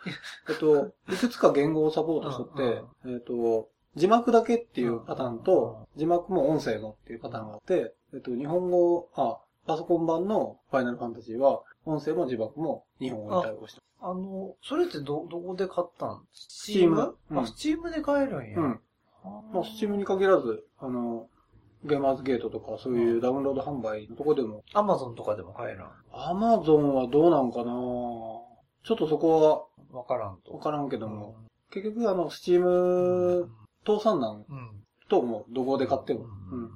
[0.49, 13.83] えっと、 いくつか言語をサポートしとって、えっと、字幕だけっていうパターンと、字幕も音声のっていうパターンがあって、えっと、日本語、あ、パソコン版のファイナルファンタジーは、音声も字幕も日本語に対応してる。
[14.01, 16.27] あの、それってど、どこで買ったん？
[16.33, 17.39] ス Steam うん。
[17.39, 18.59] あ、スチームで買えるんや。
[18.59, 18.81] うん。
[19.53, 21.29] まあ、スチームに限らず、あの、
[21.85, 27.65] ゲーマーズゲートとかそういうダウンロード販売のとこでも、アマゾンとかでも買えるんアマゾンはどうなんかな？
[27.65, 30.53] ちょっとそこわからんと。
[30.53, 31.37] はわからんけけども、
[31.71, 33.51] 結局あの、スチーム
[33.87, 34.85] 倒産なんうん。
[35.09, 35.55] ともう。
[35.55, 36.21] どこで買っても。
[36.21, 36.27] う
[36.57, 36.65] うん。
[36.67, 36.73] う。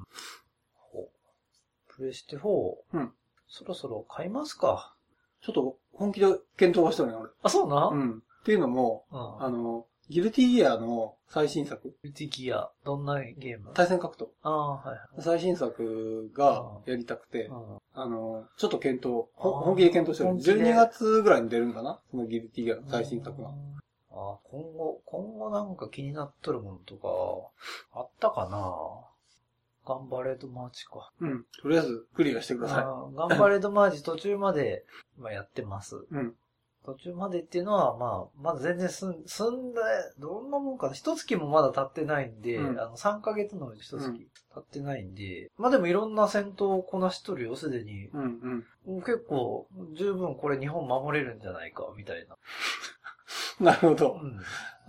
[1.88, 2.48] プレステ4。
[2.94, 3.12] うん。
[3.48, 4.95] そろそろ買いますか。
[5.42, 6.26] ちょっと本気で
[6.56, 7.30] 検討はしてるね、俺。
[7.42, 8.18] あ、そうなうん。
[8.18, 9.42] っていうのも、うん。
[9.44, 12.70] あの、ギルティギアの最新作、ビティギア。
[12.84, 13.72] どんなゲーム？
[13.74, 14.28] 対戦格闘。
[14.42, 14.98] ああ、はいはい。
[15.20, 20.30] 最新作がやりたくて、うんあの、ちょっと検討、あーほ本気で検討してる。
[20.30, 21.98] 本気で？12月ぐらいに出るんかな？
[22.10, 23.48] そのギルティギアの最新作が。
[23.48, 27.08] ああ、今後、今後なんか気になっとるものとか、
[27.98, 29.10] あったかな？
[29.86, 31.10] 頑張れドマーチか。
[31.20, 31.44] うん。
[31.62, 34.84] とりあえずクリアしてくださあー頑張れドマーチ途中まで、
[35.18, 35.94] まあ、やってます。
[35.96, 35.98] い。
[36.10, 36.34] うん。
[36.84, 39.80] 途中までっていうのは、まあ、まだ全然すん、済んで、
[40.18, 40.94] どんなもんかな。
[40.94, 44.18] 一月もまだ経ってないんで、うんあの、3ヶ月のうち一月うん
[44.54, 48.06] 経ってないんで、まあでもいろんな戦闘をこなしとるよ、すでに。
[48.08, 48.66] うん、うん。
[48.86, 52.36] もう結構、十分これ日本守れるんじゃないか、みたいな。
[53.60, 54.26] なるほどう。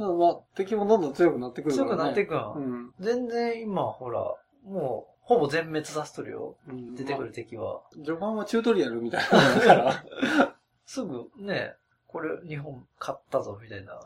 [0.05, 0.19] ん。
[0.19, 1.97] まあ、敵もどんどん強くなってくるか強らね。
[1.97, 2.53] くなっていくん。
[2.53, 2.93] うん。
[2.99, 4.35] 全然今、ほら、
[4.67, 6.55] もう、ほぼ全滅させとるよ。
[6.69, 7.81] うん出てくる敵は。
[7.95, 10.05] 序盤はチュートリアルみたいなから。
[10.85, 11.75] すぐ、ね、
[12.07, 13.99] これ日本勝ったぞ、みたいなあ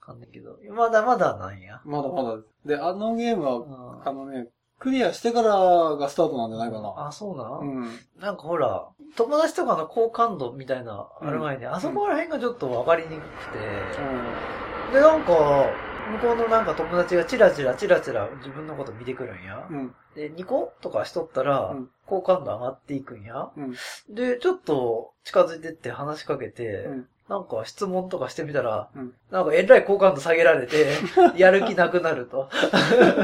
[0.00, 1.80] 感じだけど、まだまだなんや。
[1.84, 3.60] まだまだであのゲームは、う
[4.04, 5.50] んあのね、クリアしてから
[5.96, 7.06] がスタートなんじゃないかな。
[7.06, 7.88] あ、そうなん、うん。
[8.20, 13.58] なんかほら、友達とかの好感度みたいな、ある前に、あそこら辺がちょっと分かりにくくて、
[14.92, 15.32] で、なんか、
[16.08, 19.66] 向こうのなんか友達がチラチラチラチラ自分のこと見てくるんや。
[19.70, 19.94] うん。
[20.14, 23.50] で、ニコとかしとったらうん、好感度上がっていくんや。
[23.56, 23.74] うん。
[24.14, 27.06] で、ちょっと近づいてって話しかけて、うん。
[27.28, 30.96] なんか質問とかしてみたら、うんなんかえらい好感度下げられて、
[31.36, 32.48] やる気なくなると。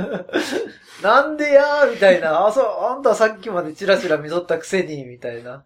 [1.02, 2.46] なんでやーみたいな。
[2.46, 5.64] あ、そう、あんたさっきまでチラチラ見とったくせに、みたいな。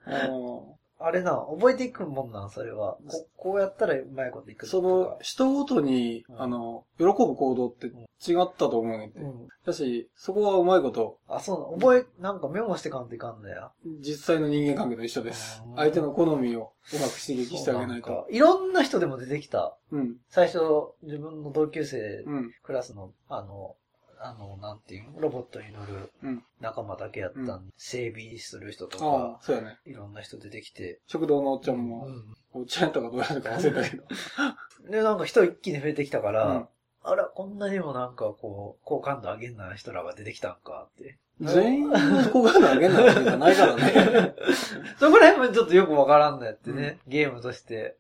[1.01, 2.99] あれな、覚えていくもんなん、それは。
[3.07, 9.25] ここうやったらうまいこといくそとの、人ごとに、うんあの、喜ぶ行動って違ったと思うねんてか。
[9.25, 9.49] うん。
[9.65, 13.73] だし、そこはうまいこと、あ、そうな、覚え、なんかメモしてかんといかんだよ。
[14.01, 15.77] 実際の人間関係と一緒ですうん。
[15.77, 19.77] 相手の好みをうまく刺激してあげないといろんな人でも出てきた。
[19.93, 20.17] うん。
[20.31, 20.59] 最初、
[21.05, 22.53] 自分の同級生、うん。
[22.65, 23.77] クラスの、あの、
[24.21, 25.21] あの、なんていうの？
[25.21, 26.45] ロボットに乗るうん。
[26.61, 29.79] 仲間だけやったんで、整備する人とあかあ、、そうやね。
[29.87, 34.05] いろんな人出てきて、食堂のおっちゃんうも、んおっちゃんやったかどうやったか忘れたけど。
[34.91, 36.69] で、なんか人一気に増えてきたから、うん
[37.05, 41.17] あら、こんなにもなんかこう、好感度上げんな人らが出てきたんかって。
[41.41, 41.95] 全員の
[42.31, 44.35] 好感度上げんなわけじゃないからね。
[44.99, 47.97] そこら辺もちょっとよくわからんのやってね、ゲームとして。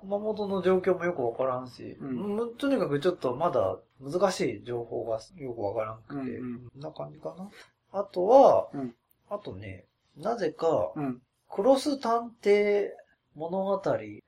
[0.00, 7.50] 熊本の状況もよくわからんし、うんとにかくちょっとまだ難しい情報がよくわからんくて、うんうんこんな感じかな。
[7.92, 8.94] あとは、うん
[9.30, 9.86] あとね、
[10.18, 11.22] なぜか、うん。
[11.48, 12.88] クロス探偵
[13.34, 13.82] 物語、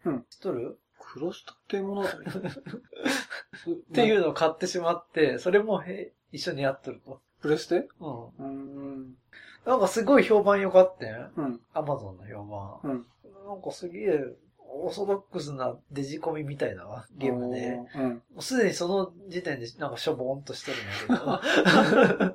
[0.04, 0.78] うん知っとる？
[0.98, 2.08] クロスって物語？
[2.08, 7.20] っっていうのを買ってしまって、それもへ一緒にやっとると。
[7.40, 9.02] プレステうん。
[9.10, 9.14] う。
[9.66, 11.32] なんかすごい評判良かったん。
[11.36, 11.60] うん。
[11.74, 12.80] アマゾンの評判。
[12.84, 13.06] うん。
[13.46, 14.24] なんかすげえ、
[14.74, 18.22] オーソドックスなデジコミみたいなゲームで、もうん。
[18.36, 20.78] うすでにその時点でなんかしょぼーんとしてる
[21.16, 21.42] んだ
[22.20, 22.34] けど、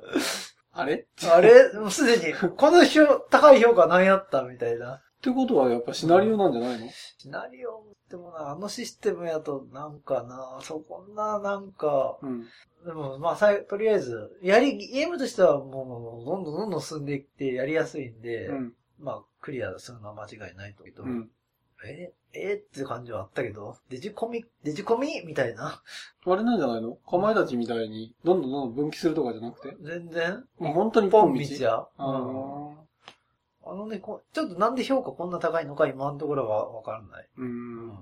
[0.72, 0.94] あれ？
[0.94, 1.72] っあれ？
[1.74, 5.02] もうすでに、この評高い評価何やったみたいな。
[5.20, 6.88] てことはやっぱシナリオなんじゃないの？
[7.18, 12.46] シナリオでもな、あのシステムやとなんかな、そこんななんか、うん。
[12.86, 18.72] でもまあさい、とりあえず、やり、ゲームとしてはもうもうどんどんどんどん進んでいってやりやすいんで、うん。
[18.98, 21.30] まあクリアするのは間違いないとけど、うん。
[21.86, 25.82] ええって感じはあったけど、デジコミ、デジコミみたいな。
[26.26, 26.94] あれなんじゃないの？
[26.94, 29.76] かまいたちみたいに、どんどんどんどん分岐するとかじゃなくて？
[29.82, 31.86] 全然、もう本当にポン道道や。
[31.96, 32.80] あうんー
[33.66, 37.28] あのねこ、ちょっとなんで評価こんな高いのか今のところはわからない。
[37.38, 37.98] うん。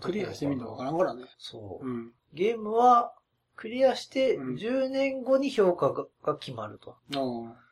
[0.00, 1.24] クリアしてみるとわからんからね。
[1.38, 1.86] そう。
[1.86, 2.12] うん。
[2.34, 3.12] ゲームは、
[3.56, 6.90] クリアしてうん10年後に評価がが決まると。
[6.90, 7.65] ああ。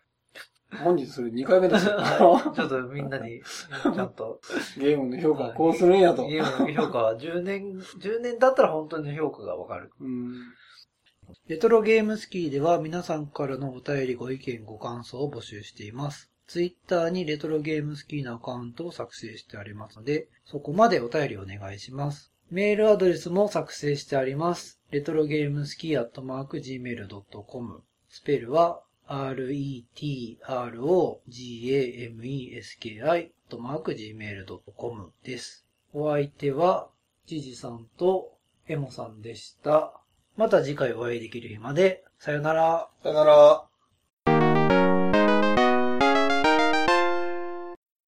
[0.82, 1.86] 本日それ2回目だし。
[1.88, 4.40] はいちょっとみんなに、 ちゃんと。
[4.78, 6.26] ゲームの評価をこうするんやと。
[6.26, 9.90] ゲームの評価は10年、10年だったら本当に評価がわかる。
[10.00, 10.34] うん。
[11.46, 16.30] レトロゲームスキーでは皆さんからのお便りご意見ご感想を募集しています。
[16.46, 22.32] ツイッターにレトロゲームスキーのアカウントを作成してありますので、そこまでお便りお願いします。
[22.50, 24.78] メールアドレスも作成してあります。
[24.90, 30.38] レトロゲームスキーアットマーク Gmail.com スペルは retrogameski
[33.48, 35.66] とマーク gmail.com です。
[35.92, 36.88] お相手は
[37.26, 38.32] ジジさんと
[38.68, 39.92] エモさんでした。
[40.36, 42.04] また次回お会いできる日まで。
[42.18, 42.88] さよなら。
[43.02, 43.73] さよなら。